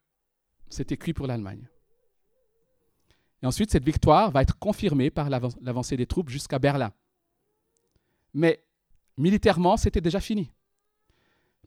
c'était 0.69 0.97
cuit 0.97 1.13
pour 1.13 1.27
l'Allemagne. 1.27 1.69
Et 3.43 3.47
ensuite, 3.47 3.71
cette 3.71 3.85
victoire 3.85 4.31
va 4.31 4.43
être 4.43 4.59
confirmée 4.59 5.11
par 5.11 5.31
l'avancée 5.31 5.97
des 5.97 6.07
troupes 6.07 6.29
jusqu'à 6.29 6.59
Berlin. 6.59 6.93
Mais 8.35 8.63
militairement, 9.17 9.77
c'était 9.77 10.01
déjà 10.01 10.21
fini. 10.21 10.51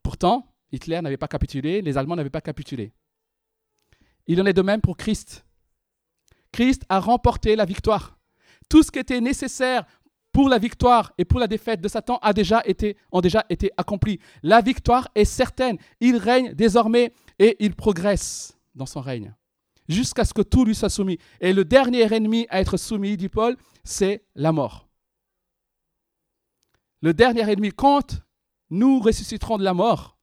Pourtant, 0.02 0.48
Hitler 0.72 1.02
n'avait 1.02 1.18
pas 1.18 1.28
capitulé, 1.28 1.82
les 1.82 1.98
Allemands 1.98 2.16
n'avaient 2.16 2.30
pas 2.30 2.42
capitulé. 2.42 2.94
Il 4.28 4.42
en 4.42 4.46
est 4.46 4.54
de 4.54 4.62
même 4.62 4.82
pour 4.82 4.98
Christ. 4.98 5.46
Christ 6.52 6.84
a 6.90 7.00
remporté 7.00 7.56
la 7.56 7.66
victoire. 7.66 8.18
Tout 8.70 8.84
ce 8.84 8.92
qui 8.92 9.00
était 9.00 9.20
nécessaire 9.20 9.86
pour 10.32 10.50
la 10.50 10.58
victoire 10.58 11.14
et 11.18 11.26
pour 11.26 11.40
la 11.40 11.48
défaite 11.48 11.82
de 11.82 11.88
Satan 11.88 12.18
a 12.22 12.34
déjà 12.34 12.64
été, 12.66 12.98
accompli. 13.78 14.20
La 14.42 14.62
victoire 14.62 15.10
est 15.16 15.26
certaine. 15.26 15.78
Il 16.00 16.18
règne 16.18 16.54
désormais 16.54 17.14
et 17.40 17.56
il 17.60 17.76
progresse 17.76 18.58
dans 18.76 18.86
son 18.86 19.02
règne 19.02 19.34
jusqu'à 19.88 20.26
ce 20.26 20.34
que 20.34 20.42
tout 20.42 20.66
lui 20.66 20.76
soit 20.76 20.90
soumis. 20.90 21.18
Et 21.40 21.54
le 21.54 21.66
dernier 21.66 22.12
ennemi 22.14 22.48
à 22.50 22.62
être 22.62 22.78
soumis, 22.78 23.18
dit 23.18 23.30
Paul, 23.30 23.58
c'est 23.84 24.26
la 24.36 24.52
mort 24.52 24.88
le 27.04 27.14
dernier 27.14 27.42
ennemi, 27.52 27.74
quand 27.74 28.24
nous 28.70 29.02
ressusciterons 29.02 29.58
de 29.58 29.64
la 29.64 29.74
mort, 29.74 30.18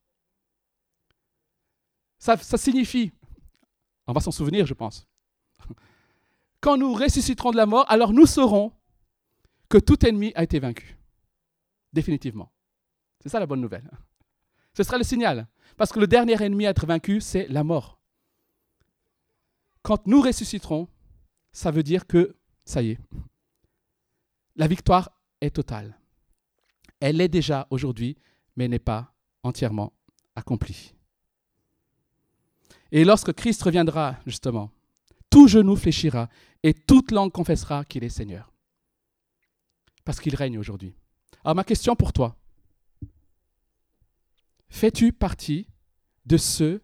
ça, 2.19 2.39
signifie, 2.39 3.13
on 4.07 4.15
va 4.15 4.23
s'en 4.23 4.31
souvenir, 4.31 4.65
je 4.65 4.73
pense, 4.73 5.07
quand 6.61 6.79
nous 6.79 6.95
ressusciterons 6.95 7.51
de 7.51 7.59
la 7.59 7.67
mort, 7.67 7.85
alors 7.91 8.15
nous 8.15 8.25
saurons 8.25 8.73
que 9.69 9.77
tout 9.77 10.07
ennemi 10.07 10.33
a 10.35 10.43
été 10.43 10.59
vaincu. 10.59 10.97
Définitivement. 11.93 12.51
C'est 13.23 13.29
ça 13.29 13.41
la 13.41 13.47
bonne 13.47 13.61
nouvelle. 13.61 13.91
Ce 14.75 14.83
sera 14.83 14.97
le 14.97 15.05
signal. 15.05 15.49
Parce 15.77 15.93
que 15.93 16.01
le 16.01 16.07
dernier 16.07 16.43
ennemi 16.43 16.67
à 16.67 16.71
être 16.71 16.87
vaincu, 16.87 17.21
c'est 17.21 17.47
la 17.49 17.63
mort. 17.63 18.00
Quand 19.83 20.07
nous 20.07 20.21
ressusciterons, 20.21 20.89
ça 21.53 21.71
veut 21.71 21.83
dire 21.83 22.07
que 22.07 22.37
ça 22.65 22.83
y 22.83 22.91
est, 22.91 22.99
la 24.57 24.67
victoire 24.67 25.11
est 25.41 25.51
totale. 25.51 25.99
Elle 27.01 27.21
est 27.21 27.29
déjà 27.29 27.67
aujourd'hui, 27.71 28.17
mais 28.57 28.69
n'est 28.69 28.79
pas 28.79 29.15
entièrement 29.43 29.93
accomplie. 30.37 30.95
Et 32.93 33.05
lorsque 33.05 33.33
Christ 33.33 33.63
reviendra, 33.63 34.19
justement, 34.27 34.71
tout 35.31 35.49
genou 35.49 35.77
fléchira 35.77 36.29
et 36.63 36.75
toute 36.75 37.13
langue 37.13 37.33
confessera 37.33 37.85
qu'il 37.85 38.05
est 38.05 38.09
Seigneur. 38.11 38.53
Parce 40.05 40.21
qu'il 40.21 40.35
règne 40.35 40.59
aujourd'hui. 40.59 40.95
Alors 41.45 41.55
ma 41.55 41.65
question 41.65 41.95
pour 41.97 42.13
toi, 42.13 42.37
fais-tu 44.69 45.13
partie 45.13 45.69
de 46.27 46.37
ceux 46.37 46.83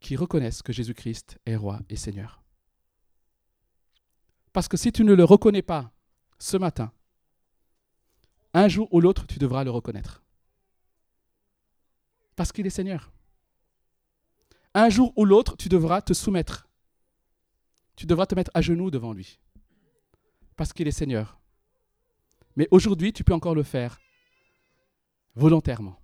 qui 0.00 0.16
reconnaissent 0.16 0.62
que 0.62 0.72
Jésus-Christ 0.72 1.38
est 1.46 1.56
roi 1.56 1.80
et 1.88 1.96
Seigneur 1.96 2.42
Parce 4.52 4.68
que 4.68 4.76
si 4.76 4.92
tu 4.92 5.04
ne 5.04 5.14
le 5.14 5.24
reconnais 5.24 5.62
pas 5.62 5.92
ce 6.38 6.56
matin, 6.56 6.92
un 8.52 8.68
jour 8.68 8.88
ou 8.92 9.00
l'autre, 9.00 9.26
tu 9.26 9.38
devras 9.38 9.62
le 9.62 9.70
reconnaître. 9.70 10.22
Parce 12.34 12.52
qu'il 12.52 12.66
est 12.66 12.70
Seigneur. 12.70 13.12
Un 14.74 14.88
jour 14.88 15.12
ou 15.16 15.24
l'autre, 15.24 15.56
tu 15.56 15.68
devras 15.68 16.00
te 16.00 16.12
soumettre. 16.12 16.68
Tu 17.96 18.06
devras 18.06 18.26
te 18.26 18.34
mettre 18.34 18.50
à 18.54 18.60
genoux 18.60 18.90
devant 18.90 19.12
lui. 19.12 19.38
Parce 20.56 20.72
qu'il 20.72 20.88
est 20.88 20.92
Seigneur. 20.92 21.38
Mais 22.56 22.66
aujourd'hui, 22.70 23.12
tu 23.12 23.24
peux 23.24 23.34
encore 23.34 23.54
le 23.54 23.62
faire 23.62 24.00
volontairement. 25.34 26.00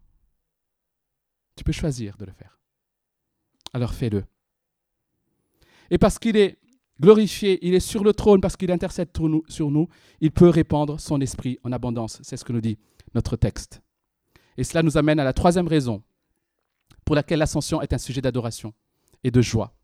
Tu 1.57 1.65
peux 1.65 1.73
choisir 1.73 2.17
de 2.17 2.25
le 2.27 2.33
faire. 2.33 2.56
Alors 3.77 3.93
fais-le. 3.93 4.25
Et 5.91 5.99
parce 5.99 6.19
qu'il 6.19 6.39
est 6.39 6.57
glorifié, 6.99 7.59
il 7.61 7.75
est 7.75 7.81
sur 7.81 8.05
le 8.05 8.15
trône, 8.15 8.41
parce 8.41 8.57
qu'il 8.57 8.73
intercède 8.73 9.11
sur 9.49 9.71
nous, 9.71 9.89
il 10.23 10.31
peut 10.31 10.49
répandre 10.49 10.99
son 10.99 11.21
esprit 11.21 11.59
en 11.63 11.73
abondance. 11.73 12.19
C'est 12.23 12.39
ce 12.39 12.45
que 12.47 12.55
nous 12.55 12.63
dit 12.63 12.79
notre 13.15 13.37
texte. 13.37 13.83
Et 14.57 14.65
cela 14.65 14.83
nous 14.83 14.97
amène 14.97 15.21
à 15.21 15.25
la 15.25 15.35
troisième 15.35 15.69
raison 15.69 16.03
pour 17.05 17.15
laquelle 17.15 17.39
l'ascension 17.39 17.83
est 17.83 17.93
un 17.93 17.99
sujet 17.99 18.23
d'adoration 18.23 18.73
et 19.23 19.31
de 19.31 19.43
joie. 19.43 19.77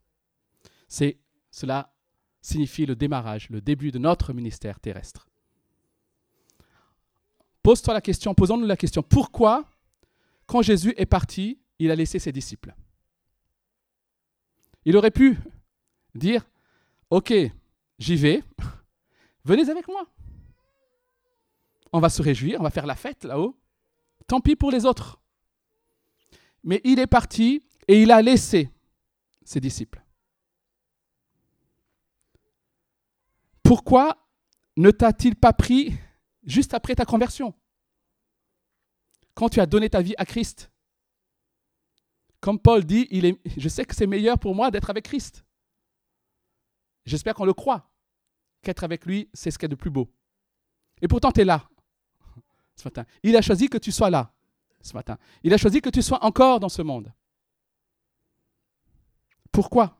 C'est 0.87 1.19
cela 1.51 1.93
signifie 2.41 2.87
le 2.87 2.95
démarrage, 2.95 3.47
le 3.51 3.61
début 3.61 3.91
de 3.91 3.99
notre 3.99 4.33
ministère 4.33 4.79
terrestre. 4.79 5.27
Pose-toi 7.61 7.93
la 7.93 8.01
question, 8.01 8.33
posons-nous 8.33 8.65
la 8.65 8.75
question, 8.75 9.03
pourquoi, 9.03 9.69
quand 10.47 10.63
Jésus 10.63 10.95
est 10.97 11.05
parti, 11.05 11.59
il 11.77 11.91
a 11.91 11.95
laissé 11.95 12.17
ses 12.17 12.31
disciples? 12.31 12.73
Il 14.85 14.97
aurait 14.97 15.11
pu 15.11 15.37
dire, 16.15 16.45
ok, 17.09 17.33
j'y 17.99 18.15
vais, 18.15 18.43
venez 19.45 19.69
avec 19.69 19.87
moi. 19.87 20.07
On 21.91 21.99
va 21.99 22.09
se 22.09 22.21
réjouir, 22.21 22.59
on 22.59 22.63
va 22.63 22.71
faire 22.71 22.85
la 22.85 22.95
fête 22.95 23.23
là-haut. 23.23 23.57
Tant 24.27 24.41
pis 24.41 24.55
pour 24.55 24.71
les 24.71 24.85
autres. 24.85 25.21
Mais 26.63 26.81
il 26.83 26.99
est 26.99 27.07
parti 27.07 27.65
et 27.87 28.01
il 28.01 28.11
a 28.11 28.21
laissé 28.21 28.71
ses 29.43 29.59
disciples. 29.59 30.01
Pourquoi 33.61 34.27
ne 34.75 34.91
t'a-t-il 34.91 35.35
pas 35.35 35.53
pris 35.53 35.93
juste 36.43 36.73
après 36.73 36.95
ta 36.95 37.05
conversion? 37.05 37.53
Quand 39.35 39.49
tu 39.49 39.59
as 39.59 39.65
donné 39.65 39.89
ta 39.89 40.01
vie 40.01 40.15
à 40.17 40.25
Christ 40.25 40.71
Comme 42.43 42.59
Paul 42.59 42.83
dit, 42.83 43.07
je 43.55 43.69
sais 43.69 43.85
que 43.85 43.95
c'est 43.95 44.05
meilleur 44.05 44.37
pour 44.37 44.53
moi 44.53 44.69
d'être 44.69 44.89
avec 44.89 45.05
Christ. 45.05 45.45
J'espère 47.05 47.35
qu'on 47.35 47.45
le 47.45 47.53
croit, 47.53 47.89
qu'être 48.61 48.83
avec 48.83 49.05
lui, 49.05 49.29
c'est 49.33 49.49
ce 49.49 49.57
qu'il 49.57 49.63
y 49.63 49.67
a 49.67 49.69
de 49.69 49.75
plus 49.75 49.89
beau. 49.89 50.13
Et 51.01 51.07
pourtant, 51.07 51.31
tu 51.31 51.39
es 51.39 51.45
là 51.45 51.69
ce 52.75 52.83
matin. 52.83 53.05
Il 53.23 53.37
a 53.37 53.41
choisi 53.41 53.69
que 53.69 53.77
tu 53.77 53.93
sois 53.93 54.09
là 54.09 54.33
ce 54.81 54.93
matin. 54.93 55.17
Il 55.43 55.53
a 55.53 55.57
choisi 55.57 55.79
que 55.79 55.89
tu 55.89 56.01
sois 56.01 56.21
encore 56.21 56.59
dans 56.59 56.67
ce 56.67 56.81
monde. 56.81 57.13
Pourquoi? 59.49 59.97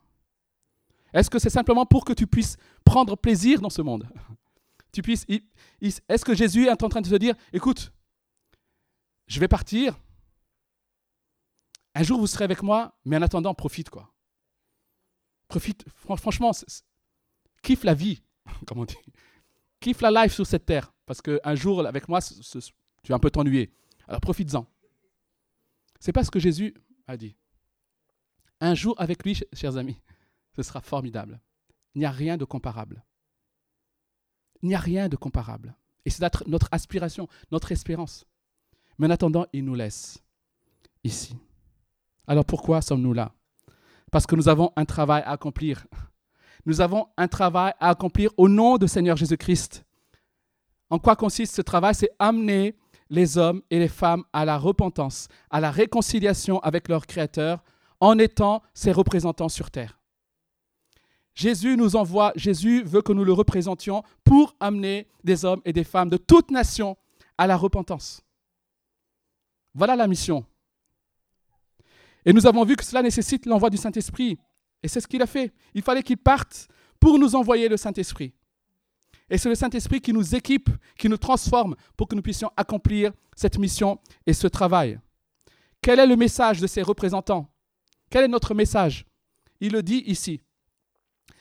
Est-ce 1.13 1.29
que 1.29 1.39
c'est 1.39 1.49
simplement 1.49 1.85
pour 1.85 2.03
que 2.03 2.11
tu 2.11 2.27
puisses 2.27 2.57
prendre 2.83 3.15
plaisir 3.15 3.61
dans 3.61 3.69
ce 3.69 3.81
monde? 3.81 4.05
Tu 4.91 5.01
puisses, 5.01 5.25
Est-ce 5.81 6.23
que 6.23 6.35
Jésus 6.35 6.67
est 6.67 6.83
en 6.83 6.89
train 6.89 7.01
de 7.01 7.09
te 7.09 7.15
dire, 7.15 7.33
écoute, 7.51 7.91
je 9.25 9.39
vais 9.39 9.47
partir, 9.47 9.97
un 11.95 12.03
jour 12.03 12.19
vous 12.19 12.27
serez 12.27 12.43
avec 12.43 12.63
moi, 12.63 12.97
mais 13.05 13.17
en 13.17 13.21
attendant, 13.21 13.53
profite 13.53 13.89
quoi. 13.89 14.13
Profite, 15.47 15.85
franchement, 15.95 16.51
kiffe 17.61 17.83
la 17.83 17.93
vie, 17.93 18.23
comme 18.67 18.79
on 18.79 18.85
dit. 18.85 18.97
Kiffe 19.79 20.01
la 20.01 20.23
life 20.23 20.33
sur 20.33 20.47
cette 20.47 20.65
terre, 20.65 20.93
parce 21.05 21.21
qu'un 21.21 21.55
jour 21.55 21.85
avec 21.85 22.07
moi, 22.07 22.19
tu 22.21 23.09
vas 23.09 23.15
un 23.15 23.19
peu 23.19 23.29
t'ennuyer. 23.29 23.73
Alors 24.07 24.21
profites-en. 24.21 24.65
C'est 25.99 26.11
pas 26.11 26.23
ce 26.23 26.31
que 26.31 26.39
Jésus 26.39 26.73
a 27.07 27.17
dit. 27.17 27.35
Un 28.59 28.75
jour 28.75 28.95
avec 28.97 29.23
lui, 29.23 29.39
chers 29.53 29.77
amis, 29.77 29.99
ce 30.55 30.63
sera 30.63 30.81
formidable. 30.81 31.41
Il 31.95 31.99
n'y 31.99 32.05
a 32.05 32.11
rien 32.11 32.37
de 32.37 32.45
comparable. 32.45 33.03
Il 34.61 34.69
n'y 34.69 34.75
a 34.75 34.79
rien 34.79 35.09
de 35.09 35.15
comparable. 35.15 35.75
Et 36.05 36.09
c'est 36.09 36.23
notre 36.47 36.69
aspiration, 36.71 37.27
notre 37.51 37.71
espérance. 37.71 38.25
Mais 38.97 39.07
en 39.07 39.11
attendant, 39.11 39.45
il 39.53 39.65
nous 39.65 39.75
laisse 39.75 40.23
ici. 41.03 41.37
Alors 42.27 42.45
pourquoi 42.45 42.81
sommes-nous 42.81 43.13
là? 43.13 43.31
Parce 44.11 44.25
que 44.25 44.35
nous 44.35 44.47
avons 44.47 44.71
un 44.75 44.85
travail 44.85 45.23
à 45.25 45.31
accomplir. 45.31 45.85
Nous 46.65 46.81
avons 46.81 47.07
un 47.17 47.27
travail 47.27 47.73
à 47.79 47.89
accomplir 47.89 48.31
au 48.37 48.47
nom 48.47 48.77
du 48.77 48.87
Seigneur 48.87 49.17
Jésus-Christ. 49.17 49.83
En 50.89 50.99
quoi 50.99 51.15
consiste 51.15 51.55
ce 51.55 51.61
travail? 51.61 51.95
C'est 51.95 52.11
amener 52.19 52.77
les 53.09 53.37
hommes 53.37 53.61
et 53.69 53.79
les 53.79 53.87
femmes 53.87 54.23
à 54.31 54.45
la 54.45 54.57
repentance, 54.57 55.27
à 55.49 55.59
la 55.59 55.71
réconciliation 55.71 56.59
avec 56.59 56.87
leur 56.87 57.05
Créateur, 57.05 57.63
en 57.99 58.17
étant 58.17 58.61
ses 58.73 58.91
représentants 58.91 59.49
sur 59.49 59.71
terre. 59.71 59.99
Jésus 61.35 61.77
nous 61.77 61.95
envoie, 61.95 62.31
Jésus 62.35 62.83
veut 62.83 63.01
que 63.01 63.13
nous 63.13 63.23
le 63.23 63.33
représentions 63.33 64.03
pour 64.23 64.55
amener 64.59 65.07
des 65.23 65.45
hommes 65.45 65.61
et 65.65 65.73
des 65.73 65.83
femmes 65.83 66.09
de 66.09 66.17
toute 66.17 66.51
nation 66.51 66.95
à 67.37 67.47
la 67.47 67.57
repentance. 67.57 68.21
Voilà 69.73 69.95
la 69.95 70.07
mission. 70.07 70.45
Et 72.25 72.33
nous 72.33 72.47
avons 72.47 72.63
vu 72.63 72.75
que 72.75 72.83
cela 72.83 73.01
nécessite 73.01 73.45
l'envoi 73.45 73.69
du 73.69 73.77
Saint-Esprit. 73.77 74.37
Et 74.81 74.87
c'est 74.87 75.01
ce 75.01 75.07
qu'il 75.07 75.21
a 75.21 75.27
fait. 75.27 75.53
Il 75.73 75.81
fallait 75.81 76.03
qu'il 76.03 76.17
parte 76.17 76.67
pour 76.99 77.19
nous 77.19 77.35
envoyer 77.35 77.67
le 77.67 77.77
Saint-Esprit. 77.77 78.33
Et 79.29 79.37
c'est 79.37 79.49
le 79.49 79.55
Saint-Esprit 79.55 80.01
qui 80.01 80.13
nous 80.13 80.35
équipe, 80.35 80.69
qui 80.97 81.09
nous 81.09 81.17
transforme 81.17 81.75
pour 81.97 82.07
que 82.07 82.15
nous 82.15 82.21
puissions 82.21 82.51
accomplir 82.55 83.11
cette 83.35 83.57
mission 83.57 83.99
et 84.25 84.33
ce 84.33 84.47
travail. 84.47 84.99
Quel 85.81 85.99
est 85.99 86.07
le 86.07 86.15
message 86.15 86.59
de 86.59 86.67
ces 86.67 86.81
représentants? 86.81 87.49
Quel 88.09 88.25
est 88.25 88.29
notre 88.29 88.53
message? 88.53 89.05
Il 89.59 89.73
le 89.73 89.83
dit 89.83 90.03
ici. 90.05 90.41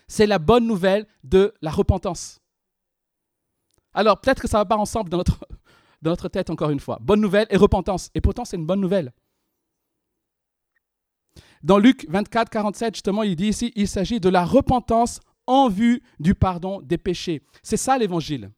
C'est 0.09 0.27
la 0.27 0.39
bonne 0.39 0.67
nouvelle 0.67 1.07
de 1.23 1.55
la 1.61 1.71
repentance. 1.71 2.41
Alors 3.95 4.21
peut-être 4.21 4.41
que 4.41 4.49
ça 4.49 4.59
va 4.59 4.65
pas 4.65 4.77
ensemble 4.77 5.11
dans 5.11 5.19
notre, 5.19 5.47
dans 6.03 6.11
notre 6.11 6.29
tête 6.29 6.51
encore 6.51 6.71
une 6.71 6.81
fois. 6.81 6.99
Bonne 7.01 7.21
nouvelle 7.21 7.47
et 7.51 7.57
repentance. 7.57 8.11
Et 8.15 8.21
pourtant 8.21 8.45
c'est 8.45 8.57
une 8.57 8.67
bonne 8.67 8.81
nouvelle. 8.81 9.13
Dans 11.63 11.79
Luc 11.79 12.07
24, 12.09 12.51
47, 12.51 12.97
justement, 12.97 13.23
il 13.23 13.37
dit 13.37 13.49
ici, 13.49 13.73
il 13.77 13.87
s'agit 13.87 14.19
de 14.19 14.29
la 14.29 14.45
repentance 14.45 15.21
en 15.47 15.69
vue 15.69 16.03
du 16.19 16.35
pardon 16.35 16.81
des 16.83 16.99
péchés. 16.99 17.43
C'est 17.63 17.77
ça 17.77 17.99
l'évangile. 17.99 18.51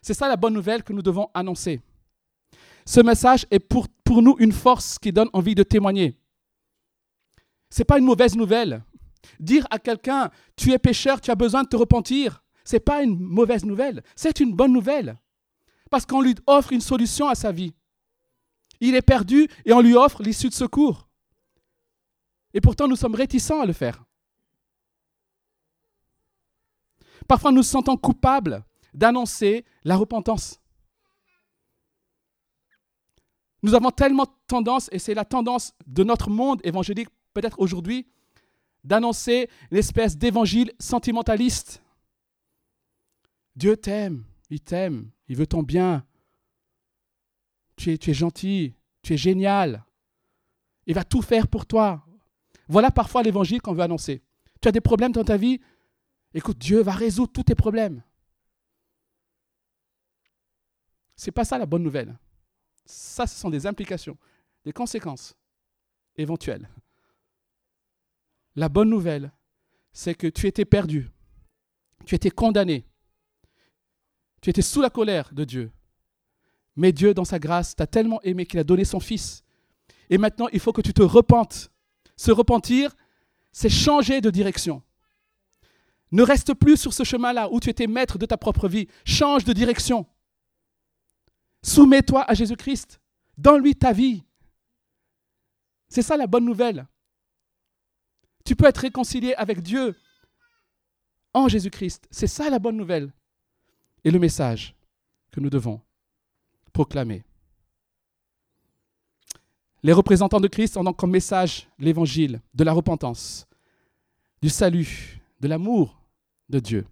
C'est 0.00 0.14
ça 0.14 0.28
la 0.28 0.36
bonne 0.36 0.54
nouvelle 0.54 0.82
que 0.82 0.92
nous 0.92 1.02
devons 1.02 1.28
annoncer. 1.34 1.80
Ce 2.86 3.00
message 3.00 3.46
est 3.50 3.58
pour, 3.58 3.88
pour 4.04 4.22
nous 4.22 4.36
une 4.38 4.52
force 4.52 4.98
qui 4.98 5.12
donne 5.12 5.28
envie 5.32 5.54
de 5.54 5.62
témoigner. 5.62 6.18
Ce 7.70 7.80
n'est 7.80 7.84
pas 7.84 7.98
une 7.98 8.04
mauvaise 8.04 8.36
nouvelle. 8.36 8.82
Dire 9.40 9.66
à 9.70 9.78
quelqu'un, 9.78 10.30
tu 10.54 10.72
es 10.72 10.78
pécheur, 10.78 11.20
tu 11.20 11.30
as 11.30 11.34
besoin 11.34 11.64
de 11.64 11.68
te 11.68 11.76
repentir, 11.76 12.44
ce 12.64 12.76
n'est 12.76 12.80
pas 12.80 13.02
une 13.02 13.18
mauvaise 13.18 13.64
nouvelle, 13.64 14.02
c'est 14.14 14.40
une 14.40 14.54
bonne 14.54 14.72
nouvelle. 14.72 15.16
Parce 15.90 16.06
qu'on 16.06 16.20
lui 16.20 16.34
offre 16.46 16.72
une 16.72 16.80
solution 16.80 17.28
à 17.28 17.34
sa 17.34 17.52
vie. 17.52 17.74
Il 18.80 18.94
est 18.94 19.02
perdu 19.02 19.48
et 19.64 19.72
on 19.72 19.80
lui 19.80 19.94
offre 19.94 20.22
l'issue 20.22 20.48
de 20.48 20.54
secours. 20.54 21.05
Et 22.56 22.60
pourtant, 22.62 22.88
nous 22.88 22.96
sommes 22.96 23.14
réticents 23.14 23.60
à 23.60 23.66
le 23.66 23.74
faire. 23.74 24.02
Parfois, 27.28 27.50
nous 27.50 27.58
nous 27.58 27.62
sentons 27.62 27.98
coupables 27.98 28.64
d'annoncer 28.94 29.66
la 29.84 29.94
repentance. 29.94 30.58
Nous 33.62 33.74
avons 33.74 33.90
tellement 33.90 34.24
tendance, 34.46 34.88
et 34.90 34.98
c'est 34.98 35.12
la 35.12 35.26
tendance 35.26 35.74
de 35.86 36.02
notre 36.02 36.30
monde 36.30 36.62
évangélique 36.64 37.10
peut-être 37.34 37.60
aujourd'hui, 37.60 38.06
d'annoncer 38.84 39.50
l'espèce 39.70 40.16
d'évangile 40.16 40.72
sentimentaliste. 40.80 41.82
Dieu 43.54 43.76
t'aime, 43.76 44.24
il 44.48 44.60
t'aime, 44.60 45.10
il 45.28 45.36
veut 45.36 45.46
ton 45.46 45.62
bien. 45.62 46.06
Tu 47.76 47.92
es, 47.92 47.98
tu 47.98 48.12
es 48.12 48.14
gentil, 48.14 48.74
tu 49.02 49.12
es 49.12 49.18
génial. 49.18 49.84
Il 50.86 50.94
va 50.94 51.04
tout 51.04 51.20
faire 51.20 51.48
pour 51.48 51.66
toi. 51.66 52.05
Voilà 52.68 52.90
parfois 52.90 53.22
l'évangile 53.22 53.62
qu'on 53.62 53.74
veut 53.74 53.82
annoncer. 53.82 54.22
Tu 54.60 54.68
as 54.68 54.72
des 54.72 54.80
problèmes 54.80 55.12
dans 55.12 55.24
ta 55.24 55.36
vie? 55.36 55.60
Écoute, 56.34 56.58
Dieu 56.58 56.82
va 56.82 56.92
résoudre 56.92 57.32
tous 57.32 57.44
tes 57.44 57.54
problèmes. 57.54 58.02
C'est 61.14 61.30
pas 61.30 61.44
ça 61.44 61.58
la 61.58 61.66
bonne 61.66 61.82
nouvelle. 61.82 62.18
Ça, 62.84 63.26
ce 63.26 63.38
sont 63.38 63.50
des 63.50 63.66
implications, 63.66 64.18
des 64.64 64.72
conséquences 64.72 65.36
éventuelles. 66.16 66.68
La 68.54 68.68
bonne 68.68 68.90
nouvelle, 68.90 69.32
c'est 69.92 70.14
que 70.14 70.26
tu 70.26 70.46
étais 70.46 70.64
perdu, 70.64 71.10
tu 72.04 72.14
étais 72.14 72.30
condamné, 72.30 72.86
tu 74.40 74.50
étais 74.50 74.62
sous 74.62 74.80
la 74.80 74.90
colère 74.90 75.32
de 75.32 75.44
Dieu. 75.44 75.72
Mais 76.76 76.92
Dieu, 76.92 77.14
dans 77.14 77.24
sa 77.24 77.38
grâce, 77.38 77.74
t'a 77.74 77.86
tellement 77.86 78.20
aimé 78.22 78.44
qu'il 78.44 78.60
a 78.60 78.64
donné 78.64 78.84
son 78.84 79.00
Fils. 79.00 79.42
Et 80.10 80.18
maintenant, 80.18 80.48
il 80.52 80.60
faut 80.60 80.72
que 80.72 80.82
tu 80.82 80.92
te 80.92 81.02
repentes. 81.02 81.70
Se 82.16 82.30
repentir, 82.30 82.94
c'est 83.52 83.68
changer 83.68 84.20
de 84.20 84.30
direction. 84.30 84.82
Ne 86.12 86.22
reste 86.22 86.54
plus 86.54 86.76
sur 86.76 86.92
ce 86.92 87.04
chemin-là 87.04 87.48
où 87.50 87.60
tu 87.60 87.68
étais 87.68 87.86
maître 87.86 88.18
de 88.18 88.26
ta 88.26 88.36
propre 88.36 88.68
vie. 88.68 88.88
Change 89.04 89.44
de 89.44 89.52
direction. 89.52 90.06
Soumets-toi 91.62 92.22
à 92.22 92.34
Jésus-Christ. 92.34 93.00
Donne-lui 93.36 93.74
ta 93.74 93.92
vie. 93.92 94.24
C'est 95.88 96.02
ça 96.02 96.16
la 96.16 96.26
bonne 96.26 96.44
nouvelle. 96.44 96.86
Tu 98.44 98.54
peux 98.54 98.66
être 98.66 98.78
réconcilié 98.78 99.34
avec 99.34 99.60
Dieu 99.60 99.94
en 101.34 101.48
Jésus-Christ. 101.48 102.06
C'est 102.10 102.28
ça 102.28 102.48
la 102.48 102.58
bonne 102.58 102.76
nouvelle. 102.76 103.12
Et 104.04 104.10
le 104.10 104.18
message 104.18 104.74
que 105.32 105.40
nous 105.40 105.50
devons 105.50 105.80
proclamer. 106.72 107.25
Les 109.86 109.92
représentants 109.92 110.40
de 110.40 110.48
Christ 110.48 110.76
ont 110.76 110.82
donc 110.82 110.96
comme 110.96 111.12
message 111.12 111.68
l'évangile 111.78 112.40
de 112.54 112.64
la 112.64 112.72
repentance, 112.72 113.46
du 114.42 114.48
salut, 114.48 115.22
de 115.38 115.46
l'amour 115.46 116.02
de 116.48 116.58
Dieu. 116.58 116.88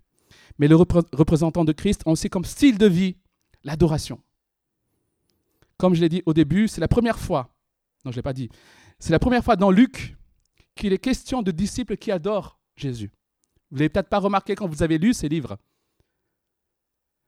Mais 0.61 0.69
les 0.69 0.77
représentants 0.77 1.65
de 1.65 1.73
Christ 1.73 2.03
ont 2.07 2.13
aussi 2.13 2.31
comme 2.31 2.45
style 2.45 2.79
de 2.79 2.87
vie 2.87 3.17
l'adoration. 3.65 4.21
Comme 5.77 5.97
je 5.97 6.03
l'ai 6.03 6.09
dit 6.09 6.23
au 6.25 6.33
début, 6.33 6.69
c'est 6.69 6.81
la 6.81 6.87
première 6.87 7.19
fois, 7.19 7.53
non 8.05 8.13
je 8.13 8.15
ne 8.15 8.19
l'ai 8.21 8.23
pas 8.23 8.33
dit, 8.33 8.49
c'est 9.01 9.11
la 9.11 9.19
première 9.19 9.43
fois 9.43 9.57
dans 9.57 9.73
Luc 9.73 10.17
qu'il 10.77 10.93
est 10.93 10.99
question 10.99 11.43
de 11.43 11.51
disciples 11.51 11.97
qui 11.97 12.13
adorent 12.13 12.61
Jésus. 12.77 13.11
Vous 13.73 13.75
ne 13.75 13.81
l'avez 13.81 13.89
peut-être 13.89 14.09
pas 14.09 14.21
remarqué 14.21 14.55
quand 14.55 14.69
vous 14.69 14.85
avez 14.85 14.99
lu 14.99 15.15
ces 15.15 15.29
livres. 15.29 15.59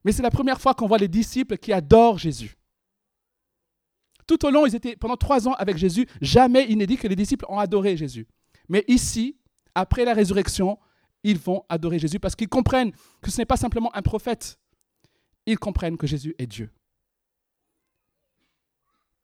Mais 0.04 0.12
c'est 0.12 0.22
la 0.22 0.30
première 0.30 0.60
fois 0.60 0.74
qu'on 0.74 0.86
voit 0.86 0.98
les 0.98 1.08
disciples 1.08 1.58
qui 1.58 1.72
adorent 1.72 2.18
Jésus. 2.18 2.56
Tout 4.26 4.44
au 4.44 4.50
long, 4.50 4.66
ils 4.66 4.74
étaient 4.74 4.96
pendant 4.96 5.16
trois 5.16 5.46
ans 5.46 5.54
avec 5.54 5.76
Jésus. 5.76 6.06
Jamais 6.20 6.66
il 6.68 6.78
n'est 6.78 6.86
dit 6.86 6.96
que 6.96 7.06
les 7.06 7.16
disciples 7.16 7.46
ont 7.48 7.58
adoré 7.58 7.96
Jésus. 7.96 8.26
Mais 8.68 8.84
ici, 8.88 9.38
après 9.74 10.04
la 10.04 10.14
résurrection, 10.14 10.78
ils 11.22 11.38
vont 11.38 11.64
adorer 11.68 11.98
Jésus 11.98 12.18
parce 12.18 12.34
qu'ils 12.34 12.48
comprennent 12.48 12.92
que 13.20 13.30
ce 13.30 13.38
n'est 13.38 13.46
pas 13.46 13.56
simplement 13.56 13.94
un 13.94 14.02
prophète. 14.02 14.58
Ils 15.46 15.58
comprennent 15.58 15.96
que 15.96 16.06
Jésus 16.06 16.34
est 16.38 16.46
Dieu. 16.46 16.70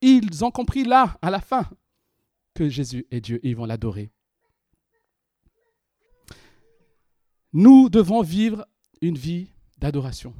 Ils 0.00 0.44
ont 0.44 0.50
compris 0.50 0.84
là, 0.84 1.16
à 1.22 1.30
la 1.30 1.40
fin, 1.40 1.68
que 2.54 2.68
Jésus 2.68 3.06
est 3.10 3.20
Dieu 3.20 3.40
et 3.44 3.50
ils 3.50 3.56
vont 3.56 3.66
l'adorer. 3.66 4.10
Nous 7.52 7.88
devons 7.88 8.22
vivre 8.22 8.66
une 9.00 9.16
vie 9.16 9.52
d'adoration. 9.78 10.34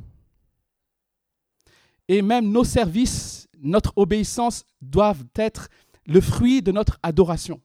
Et 2.09 2.23
même 2.23 2.51
nos 2.51 2.65
services, 2.65 3.42
notre 3.63 3.93
obéissance 3.97 4.65
doivent 4.81 5.25
être 5.37 5.69
le 6.07 6.21
fruit 6.21 6.63
de 6.63 6.73
notre 6.73 6.99
adoration. 7.03 7.61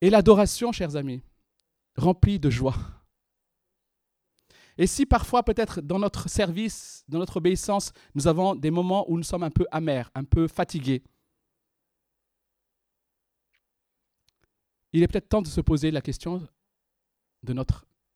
Et 0.00 0.10
l'adoration, 0.10 0.72
chers 0.72 0.96
amis, 0.96 1.22
remplie 1.96 2.38
de 2.38 2.50
joie. 2.50 2.76
Et 4.76 4.86
si 4.86 5.06
parfois, 5.06 5.44
peut-être 5.44 5.80
dans 5.80 5.98
notre 5.98 6.28
service, 6.28 7.04
dans 7.08 7.18
notre 7.18 7.36
obéissance, 7.36 7.92
nous 8.14 8.26
avons 8.26 8.54
des 8.54 8.70
moments 8.70 9.08
où 9.10 9.16
nous 9.16 9.22
sommes 9.22 9.42
un 9.44 9.50
peu 9.50 9.66
amers, 9.70 10.10
un 10.14 10.24
peu 10.24 10.48
fatigués, 10.48 11.02
il 14.92 15.02
est 15.02 15.08
peut-être 15.08 15.28
temps 15.28 15.42
de 15.42 15.48
se 15.48 15.60
poser 15.60 15.90
la 15.90 16.00
question 16.00 16.46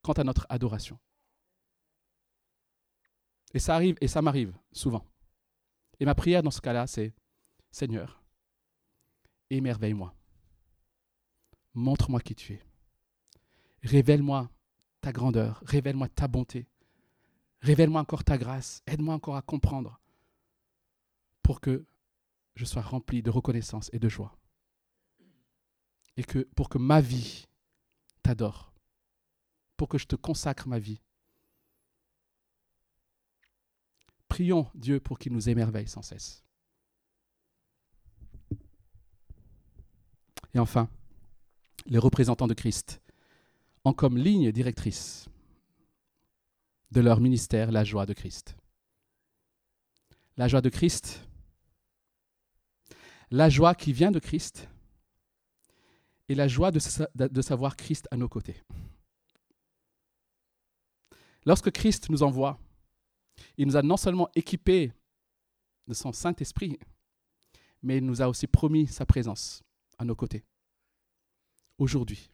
quant 0.02 0.12
à 0.12 0.24
notre 0.24 0.46
adoration. 0.48 0.98
Et 3.56 3.58
ça 3.58 3.74
arrive, 3.74 3.96
et 4.02 4.06
ça 4.06 4.20
m'arrive 4.20 4.54
souvent. 4.70 5.02
Et 5.98 6.04
ma 6.04 6.14
prière 6.14 6.42
dans 6.42 6.50
ce 6.50 6.60
cas-là, 6.60 6.86
c'est 6.86 7.14
Seigneur, 7.70 8.22
émerveille-moi. 9.48 10.14
Montre-moi 11.72 12.20
qui 12.20 12.34
tu 12.34 12.52
es. 12.52 12.62
Révèle-moi 13.82 14.50
ta 15.00 15.10
grandeur, 15.10 15.62
révèle-moi 15.64 16.10
ta 16.10 16.28
bonté. 16.28 16.68
Révèle-moi 17.62 18.02
encore 18.02 18.24
ta 18.24 18.36
grâce, 18.36 18.82
aide-moi 18.86 19.14
encore 19.14 19.36
à 19.36 19.40
comprendre 19.42 20.02
pour 21.42 21.62
que 21.62 21.86
je 22.56 22.66
sois 22.66 22.82
rempli 22.82 23.22
de 23.22 23.30
reconnaissance 23.30 23.88
et 23.94 23.98
de 23.98 24.10
joie 24.10 24.36
et 26.18 26.24
que 26.24 26.40
pour 26.40 26.68
que 26.68 26.76
ma 26.76 27.00
vie 27.00 27.46
t'adore, 28.22 28.74
pour 29.78 29.88
que 29.88 29.96
je 29.96 30.06
te 30.06 30.16
consacre 30.16 30.68
ma 30.68 30.78
vie. 30.78 31.00
Prions 34.36 34.70
Dieu 34.74 35.00
pour 35.00 35.18
qu'il 35.18 35.32
nous 35.32 35.48
émerveille 35.48 35.88
sans 35.88 36.02
cesse. 36.02 36.44
Et 40.52 40.58
enfin, 40.58 40.90
les 41.86 41.96
représentants 41.96 42.46
de 42.46 42.52
Christ 42.52 43.00
ont 43.86 43.94
comme 43.94 44.18
ligne 44.18 44.52
directrice 44.52 45.30
de 46.90 47.00
leur 47.00 47.20
ministère 47.20 47.72
la 47.72 47.82
joie 47.82 48.04
de 48.04 48.12
Christ. 48.12 48.58
La 50.36 50.48
joie 50.48 50.60
de 50.60 50.68
Christ, 50.68 51.26
la 53.30 53.48
joie 53.48 53.74
qui 53.74 53.94
vient 53.94 54.10
de 54.10 54.18
Christ, 54.18 54.68
et 56.28 56.34
la 56.34 56.46
joie 56.46 56.70
de, 56.72 56.80
de 57.14 57.40
savoir 57.40 57.74
Christ 57.74 58.06
à 58.10 58.18
nos 58.18 58.28
côtés. 58.28 58.62
Lorsque 61.46 61.70
Christ 61.70 62.10
nous 62.10 62.22
envoie, 62.22 62.60
il 63.56 63.66
nous 63.66 63.76
a 63.76 63.82
non 63.82 63.96
seulement 63.96 64.28
équipés 64.34 64.92
de 65.86 65.94
son 65.94 66.12
Saint-Esprit, 66.12 66.78
mais 67.82 67.98
il 67.98 68.04
nous 68.04 68.22
a 68.22 68.28
aussi 68.28 68.46
promis 68.46 68.86
sa 68.86 69.06
présence 69.06 69.62
à 69.98 70.04
nos 70.04 70.14
côtés, 70.14 70.44
aujourd'hui. 71.78 72.30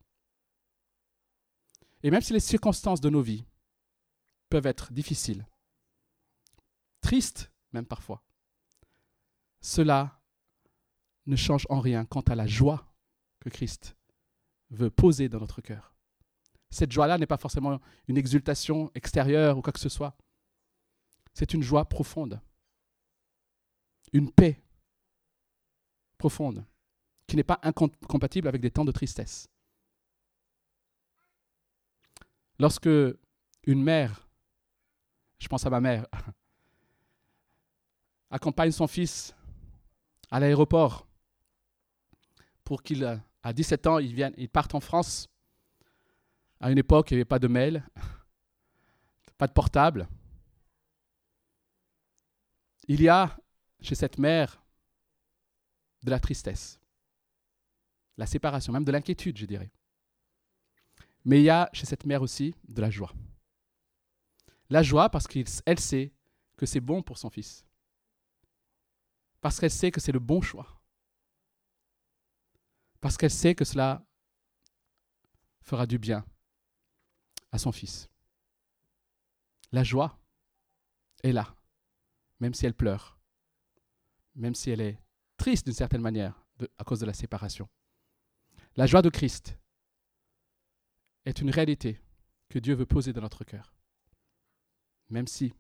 Et 2.03 2.11
même 2.11 2.23
si 2.23 2.33
les 2.33 2.41
circonstances 2.41 3.01
de 3.01 3.11
nos 3.11 3.23
vies 3.23 3.45
peuvent 4.49 4.67
être 4.67 4.93
difficiles, 4.93 5.47
tristes 7.01 7.51
même 7.73 7.87
parfois, 7.87 8.23
cela 9.61 10.21
ne 11.27 11.37
change 11.37 11.67
en 11.71 11.81
rien 11.81 12.05
quant 12.05 12.21
à 12.23 12.35
la 12.35 12.47
joie 12.47 12.93
que 13.41 13.49
Christ 13.49 13.97
veut 14.71 14.91
poser 14.91 15.29
dans 15.29 15.41
notre 15.41 15.61
cœur. 15.61 15.95
Cette 16.71 16.91
joie-là 16.91 17.19
n'est 17.19 17.27
pas 17.27 17.37
forcément 17.37 17.81
une 18.09 18.17
exultation 18.17 18.91
extérieure 18.95 19.59
ou 19.59 19.63
quoi 19.63 19.73
que 19.73 19.81
ce 19.81 19.89
soit. 19.89 20.17
C'est 21.35 21.55
une 21.55 21.63
joie 21.63 21.89
profonde, 21.89 22.41
une 24.13 24.31
paix 24.31 24.63
profonde, 26.19 26.65
qui 27.27 27.37
n'est 27.37 27.43
pas 27.43 27.59
incompatible 27.63 28.49
avec 28.49 28.61
des 28.61 28.71
temps 28.71 28.85
de 28.85 28.93
tristesse. 28.93 29.49
Lorsque 32.59 32.91
une 33.65 33.83
mère, 33.83 34.29
je 35.39 35.49
pense 35.49 35.67
à 35.67 35.71
ma 35.71 35.81
mère, 35.81 36.07
accompagne 38.31 38.73
son 38.73 38.87
fils 38.87 39.35
à 40.31 40.39
l'aéroport 40.39 41.07
pour 42.65 42.83
qu'il 42.83 43.21
à 43.43 43.53
17 43.53 43.87
ans, 43.87 43.99
viennent, 43.99 44.35
ils 44.37 44.49
partent 44.49 44.75
en 44.75 44.81
France. 44.81 45.29
À 46.61 46.71
une 46.71 46.79
époque, 46.79 47.11
il 47.11 47.15
n'y 47.15 47.19
avait 47.19 47.25
pas 47.25 47.39
de 47.39 47.49
mail, 47.49 47.85
pas 49.39 49.47
de 49.47 49.53
portable. 49.53 50.09
Il 52.89 53.01
y 53.01 53.09
a 53.09 53.37
chez 53.81 53.95
cette 53.95 54.19
mère 54.19 54.63
de 56.03 56.11
la 56.11 56.21
tristesse, 56.21 56.81
la 58.17 58.27
séparation, 58.27 58.73
même 58.73 58.85
de 58.85 58.93
l'inquiétude, 58.93 59.39
je 59.39 59.47
dirais. 59.47 59.71
Mais 61.25 61.41
il 61.41 61.45
y 61.45 61.51
a 61.51 61.71
chez 61.73 61.87
cette 61.87 62.05
mère 62.05 62.23
aussi 62.23 62.55
de 62.69 62.81
la 62.81 62.91
joie. 62.91 63.13
La 64.69 64.83
joie 64.83 65.09
parce 65.09 65.27
qu'elle 65.29 65.79
sait 65.79 66.13
que 66.57 66.67
c'est 66.67 66.81
bon 66.81 67.03
pour 67.03 67.19
son 67.19 67.31
fils. 67.31 67.65
Parce 69.41 69.61
qu'elle 69.61 69.71
sait 69.71 69.91
que 69.91 70.01
c'est 70.01 70.13
le 70.13 70.19
bon 70.19 70.41
choix 70.41 70.83
parce 73.03 73.17
qu'elle 73.17 73.33
sait 73.33 73.55
que 73.55 73.65
cela 73.65 74.07
fera 75.61 75.87
du 75.87 75.99
bien 75.99 76.25
à 77.51 77.59
son 77.59 77.73
fils. 77.73 78.09
La 79.73 79.83
joie 79.83 80.19
est 81.25 81.33
là, 81.33 81.55
même 82.43 82.55
si 82.55 82.67
elle 82.67 82.75
pleure, 82.75 83.21
même 84.35 84.57
si 84.57 84.71
elle 84.71 84.81
est 84.81 84.99
triste 85.37 85.65
d'une 85.65 85.77
certaine 85.77 86.01
manière 86.01 86.45
à 86.77 86.83
cause 86.83 86.99
de 86.99 87.07
la 87.07 87.15
séparation. 87.15 87.69
La 88.75 88.87
joie 88.87 89.01
de 89.01 89.11
Christ 89.11 89.57
est 91.25 91.41
une 91.41 91.51
réalité 91.51 92.01
que 92.49 92.59
Dieu 92.59 92.75
veut 92.75 92.85
poser 92.85 93.13
dans 93.13 93.21
notre 93.21 93.45
cœur. 93.45 93.77
Même 95.09 95.29
si, 95.29 95.55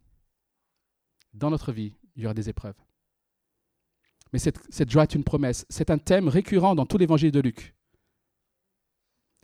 dans 1.32 1.50
notre 1.50 1.70
vie, 1.70 1.94
il 2.16 2.24
y 2.24 2.26
aura 2.26 2.34
des 2.34 2.48
épreuves. 2.48 2.82
Mais 4.32 4.40
cette, 4.40 4.58
cette 4.68 4.90
joie 4.90 5.04
est 5.04 5.14
une 5.14 5.22
promesse. 5.22 5.64
C'est 5.68 5.90
un 5.90 5.98
thème 5.98 6.26
récurrent 6.26 6.74
dans 6.74 6.86
tout 6.86 6.98
l'évangile 6.98 7.30
de 7.30 7.40
Luc. 7.40 7.76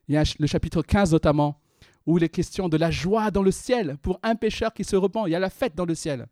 Il 0.08 0.14
y 0.14 0.18
a 0.18 0.24
le 0.40 0.46
chapitre 0.48 0.82
15 0.82 1.12
notamment, 1.12 1.60
où 2.04 2.18
il 2.18 2.24
est 2.24 2.30
question 2.30 2.68
de 2.68 2.76
la 2.76 2.90
joie 2.90 3.30
dans 3.30 3.44
le 3.44 3.52
ciel 3.52 3.96
pour 3.98 4.18
un 4.24 4.34
pécheur 4.34 4.74
qui 4.74 4.82
se 4.82 4.96
repent. 4.96 5.28
Il 5.28 5.30
y 5.30 5.36
a 5.36 5.38
la 5.38 5.50
fête 5.50 5.76
dans 5.76 5.84
le 5.84 5.94
ciel. 5.94 6.26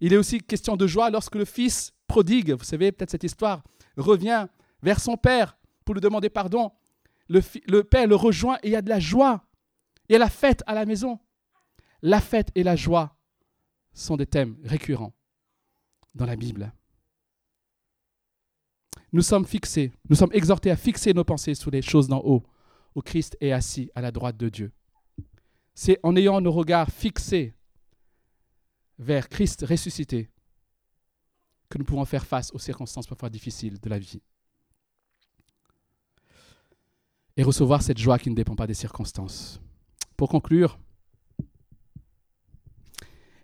Il 0.00 0.12
est 0.12 0.16
aussi 0.16 0.38
question 0.38 0.76
de 0.76 0.86
joie 0.86 1.10
lorsque 1.10 1.34
le 1.34 1.44
fils 1.44 1.92
prodigue, 2.06 2.52
vous 2.52 2.64
savez 2.64 2.92
peut-être 2.92 3.10
cette 3.10 3.24
histoire, 3.24 3.62
revient 3.96 4.46
vers 4.82 5.00
son 5.00 5.16
père 5.16 5.56
pour 5.84 5.94
lui 5.94 6.00
demander 6.00 6.28
pardon. 6.28 6.72
Le, 7.28 7.82
père 7.82 8.06
le 8.06 8.16
rejoint 8.16 8.58
et 8.62 8.68
il 8.68 8.72
y 8.72 8.76
a 8.76 8.82
de 8.82 8.88
la 8.88 9.00
joie. 9.00 9.44
Il 10.08 10.12
y 10.12 10.16
a 10.16 10.18
la 10.18 10.28
fête 10.28 10.62
à 10.66 10.74
la 10.74 10.84
maison. 10.84 11.18
La 12.02 12.20
fête 12.20 12.50
et 12.54 12.62
la 12.62 12.76
joie 12.76 13.16
sont 13.94 14.16
des 14.16 14.26
thèmes 14.26 14.56
récurrents 14.62 15.14
dans 16.14 16.26
la 16.26 16.36
Bible. 16.36 16.72
Nous 19.12 19.22
sommes 19.22 19.46
fixés, 19.46 19.92
nous 20.10 20.16
sommes 20.16 20.32
exhortés 20.32 20.70
à 20.70 20.76
fixer 20.76 21.14
nos 21.14 21.24
pensées 21.24 21.54
sur 21.54 21.70
les 21.70 21.82
choses 21.82 22.08
d'en 22.08 22.20
haut, 22.20 22.42
où 22.94 23.00
Christ 23.00 23.36
est 23.40 23.52
assis 23.52 23.90
à 23.94 24.00
la 24.00 24.10
droite 24.10 24.36
de 24.36 24.48
Dieu. 24.48 24.72
C'est 25.74 25.98
en 26.02 26.16
ayant 26.16 26.40
nos 26.40 26.52
regards 26.52 26.90
fixés 26.90 27.54
vers 28.98 29.28
Christ 29.28 29.64
ressuscité 29.68 30.30
que 31.68 31.78
nous 31.78 31.84
pouvons 31.84 32.04
faire 32.04 32.24
face 32.24 32.52
aux 32.52 32.58
circonstances 32.58 33.06
parfois 33.06 33.30
difficiles 33.30 33.80
de 33.80 33.88
la 33.88 33.98
vie. 33.98 34.22
Et 37.36 37.42
recevoir 37.42 37.82
cette 37.82 37.98
joie 37.98 38.18
qui 38.18 38.30
ne 38.30 38.34
dépend 38.34 38.54
pas 38.54 38.66
des 38.66 38.74
circonstances. 38.74 39.60
Pour 40.16 40.28
conclure, 40.28 40.78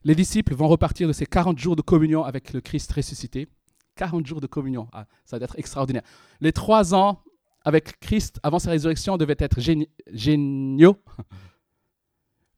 les 0.04 0.14
disciples 0.14 0.54
vont 0.54 0.68
repartir 0.68 1.08
de 1.08 1.12
ces 1.12 1.26
40 1.26 1.58
jours 1.58 1.76
de 1.76 1.82
communion 1.82 2.24
avec 2.24 2.52
le 2.52 2.60
Christ 2.60 2.92
ressuscité. 2.92 3.48
40 3.96 4.26
jours 4.26 4.40
de 4.40 4.46
communion, 4.46 4.88
ah, 4.92 5.06
ça 5.24 5.38
va 5.38 5.44
être 5.44 5.58
extraordinaire. 5.58 6.02
Les 6.40 6.52
trois 6.52 6.94
ans 6.94 7.22
avec 7.64 8.00
Christ 8.00 8.40
avant 8.42 8.58
sa 8.58 8.70
résurrection 8.70 9.16
devaient 9.16 9.36
être 9.38 9.60
géniaux. 9.60 10.96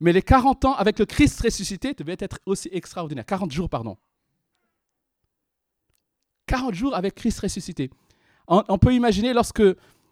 Mais 0.02 0.12
les 0.12 0.20
40 0.20 0.64
ans 0.64 0.74
avec 0.74 0.98
le 0.98 1.06
Christ 1.06 1.40
ressuscité 1.40 1.94
devaient 1.94 2.16
être 2.18 2.40
aussi 2.44 2.68
extraordinaires. 2.72 3.24
40 3.24 3.52
jours, 3.52 3.70
pardon. 3.70 3.96
40 6.46 6.74
jours 6.74 6.96
avec 6.96 7.14
Christ 7.14 7.38
ressuscité. 7.38 7.88
On, 8.48 8.78
peut 8.78 8.92
imaginer 8.92 9.32
lorsque 9.32 9.62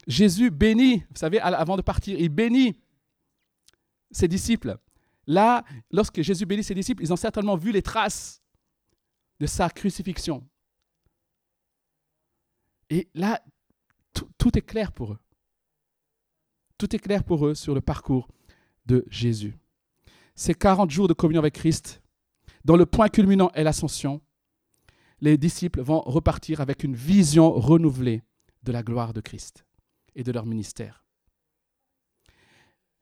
Jésus 0.06 0.50
bénit, 0.52 0.98
vous 0.98 1.16
savez, 1.16 1.40
avant 1.40 1.76
de 1.76 1.82
partir, 1.82 2.16
il 2.20 2.28
bénit 2.28 2.78
ses 4.12 4.28
disciples. 4.28 4.78
Là, 5.26 5.64
lorsque 5.90 6.22
Jésus 6.22 6.46
bénit 6.46 6.62
ses 6.62 6.74
disciples, 6.74 7.02
ils 7.02 7.12
ont 7.12 7.16
certainement 7.16 7.56
vu 7.56 7.72
les 7.72 7.82
traces 7.82 8.40
de 9.40 9.46
sa 9.46 9.68
crucifixion. 9.70 10.46
Et 12.90 13.08
là, 13.12 13.42
tout 14.38 14.56
est 14.56 14.62
clair 14.62 14.92
pour 14.92 15.14
eux. 15.14 15.18
Tout 16.78 16.94
est 16.94 17.00
clair 17.00 17.24
pour 17.24 17.44
eux 17.44 17.56
sur 17.56 17.74
le 17.74 17.80
parcours 17.80 18.28
de 18.86 19.04
Jésus 19.08 19.58
ces 20.40 20.54
40 20.54 20.90
jours 20.90 21.06
de 21.06 21.12
communion 21.12 21.42
avec 21.42 21.52
Christ, 21.52 22.00
dont 22.64 22.76
le 22.76 22.86
point 22.86 23.10
culminant 23.10 23.50
est 23.52 23.62
l'ascension, 23.62 24.22
les 25.20 25.36
disciples 25.36 25.82
vont 25.82 26.00
repartir 26.00 26.62
avec 26.62 26.82
une 26.82 26.96
vision 26.96 27.52
renouvelée 27.52 28.22
de 28.62 28.72
la 28.72 28.82
gloire 28.82 29.12
de 29.12 29.20
Christ 29.20 29.66
et 30.14 30.24
de 30.24 30.32
leur 30.32 30.46
ministère. 30.46 31.04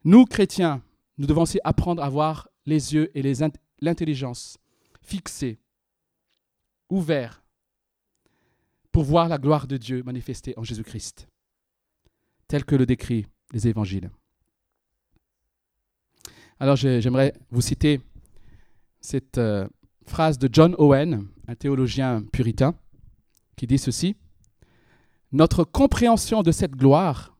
Nous, 0.03 0.24
chrétiens, 0.24 0.82
nous 1.16 1.28
devons 1.28 1.43
aussi 1.43 1.61
apprendre 1.62 2.03
à 2.03 2.07
avoir 2.07 2.49
les 2.66 2.95
yeux 2.95 3.16
et 3.16 3.22
l'intelligence 3.80 4.59
fixés, 5.01 5.61
ouverts, 6.91 7.45
pour 8.91 9.05
voir 9.05 9.28
la 9.28 9.39
gloire 9.39 9.68
de 9.68 9.76
Dieu 9.76 10.03
manifestée 10.03 10.55
en 10.57 10.64
Jésus-Christ, 10.64 11.28
tel 12.49 12.64
que 12.64 12.74
le 12.74 12.84
décrit 12.84 13.26
les 13.53 13.68
évangiles. 13.68 14.11
Alors 16.61 16.74
j'aimerais 16.74 17.34
vous 17.50 17.61
citer 17.61 18.00
cette 19.00 19.38
euh, 19.38 19.68
phrase 20.06 20.38
de 20.38 20.48
John 20.52 20.74
Owen, 20.78 21.28
un 21.46 21.54
théologien 21.54 22.24
puritain, 22.32 22.74
qui 23.56 23.68
dit 23.68 23.78
ceci. 23.78 24.16
Notre 25.30 25.62
compréhension 25.62 26.42
de 26.42 26.50
cette 26.50 26.72
gloire 26.72 27.36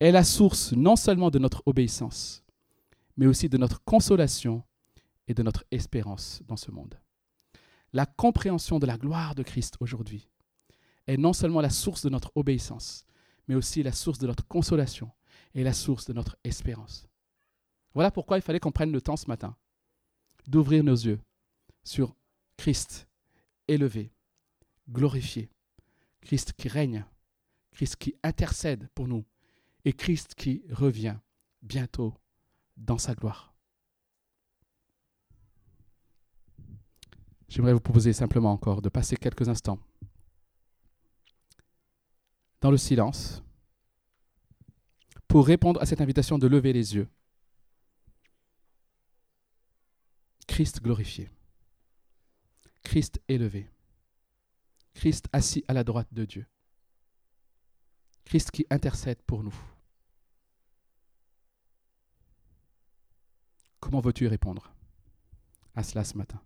est 0.00 0.10
la 0.10 0.24
source 0.24 0.72
non 0.72 0.96
seulement 0.96 1.30
de 1.30 1.38
notre 1.38 1.62
obéissance, 1.66 2.42
mais 3.16 3.26
aussi 3.26 3.48
de 3.48 3.58
notre 3.58 3.80
consolation 3.84 4.64
et 5.28 5.34
de 5.34 5.44
notre 5.44 5.64
espérance 5.70 6.42
dans 6.48 6.56
ce 6.56 6.72
monde. 6.72 6.98
La 7.92 8.06
compréhension 8.06 8.80
de 8.80 8.86
la 8.86 8.96
gloire 8.96 9.36
de 9.36 9.44
Christ 9.44 9.76
aujourd'hui 9.78 10.28
est 11.06 11.16
non 11.16 11.32
seulement 11.32 11.60
la 11.60 11.70
source 11.70 12.02
de 12.02 12.08
notre 12.08 12.32
obéissance, 12.34 13.04
mais 13.46 13.54
aussi 13.54 13.84
la 13.84 13.92
source 13.92 14.18
de 14.18 14.26
notre 14.26 14.46
consolation 14.48 15.10
et 15.54 15.62
la 15.62 15.72
source 15.72 16.06
de 16.06 16.12
notre 16.12 16.36
espérance. 16.42 17.09
Voilà 17.94 18.10
pourquoi 18.10 18.38
il 18.38 18.42
fallait 18.42 18.60
qu'on 18.60 18.72
prenne 18.72 18.92
le 18.92 19.00
temps 19.00 19.16
ce 19.16 19.26
matin 19.26 19.56
d'ouvrir 20.46 20.84
nos 20.84 20.94
yeux 20.94 21.20
sur 21.84 22.14
Christ 22.56 23.08
élevé, 23.68 24.12
glorifié, 24.88 25.50
Christ 26.20 26.52
qui 26.52 26.68
règne, 26.68 27.04
Christ 27.72 27.96
qui 27.96 28.14
intercède 28.22 28.88
pour 28.94 29.08
nous 29.08 29.24
et 29.84 29.92
Christ 29.92 30.34
qui 30.34 30.62
revient 30.70 31.16
bientôt 31.62 32.14
dans 32.76 32.98
sa 32.98 33.14
gloire. 33.14 33.54
J'aimerais 37.48 37.72
vous 37.72 37.80
proposer 37.80 38.12
simplement 38.12 38.52
encore 38.52 38.80
de 38.80 38.88
passer 38.88 39.16
quelques 39.16 39.48
instants 39.48 39.80
dans 42.60 42.70
le 42.70 42.76
silence 42.76 43.42
pour 45.26 45.46
répondre 45.46 45.80
à 45.80 45.86
cette 45.86 46.00
invitation 46.00 46.38
de 46.38 46.46
lever 46.46 46.72
les 46.72 46.94
yeux 46.94 47.08
Christ 50.50 50.82
glorifié, 50.82 51.30
Christ 52.82 53.22
élevé, 53.28 53.70
Christ 54.94 55.28
assis 55.32 55.64
à 55.68 55.72
la 55.72 55.84
droite 55.84 56.08
de 56.10 56.24
Dieu, 56.24 56.44
Christ 58.24 58.50
qui 58.50 58.66
intercède 58.68 59.22
pour 59.22 59.44
nous. 59.44 59.54
Comment 63.78 64.00
veux-tu 64.00 64.26
répondre 64.26 64.74
à 65.76 65.84
cela 65.84 66.02
ce 66.02 66.18
matin? 66.18 66.42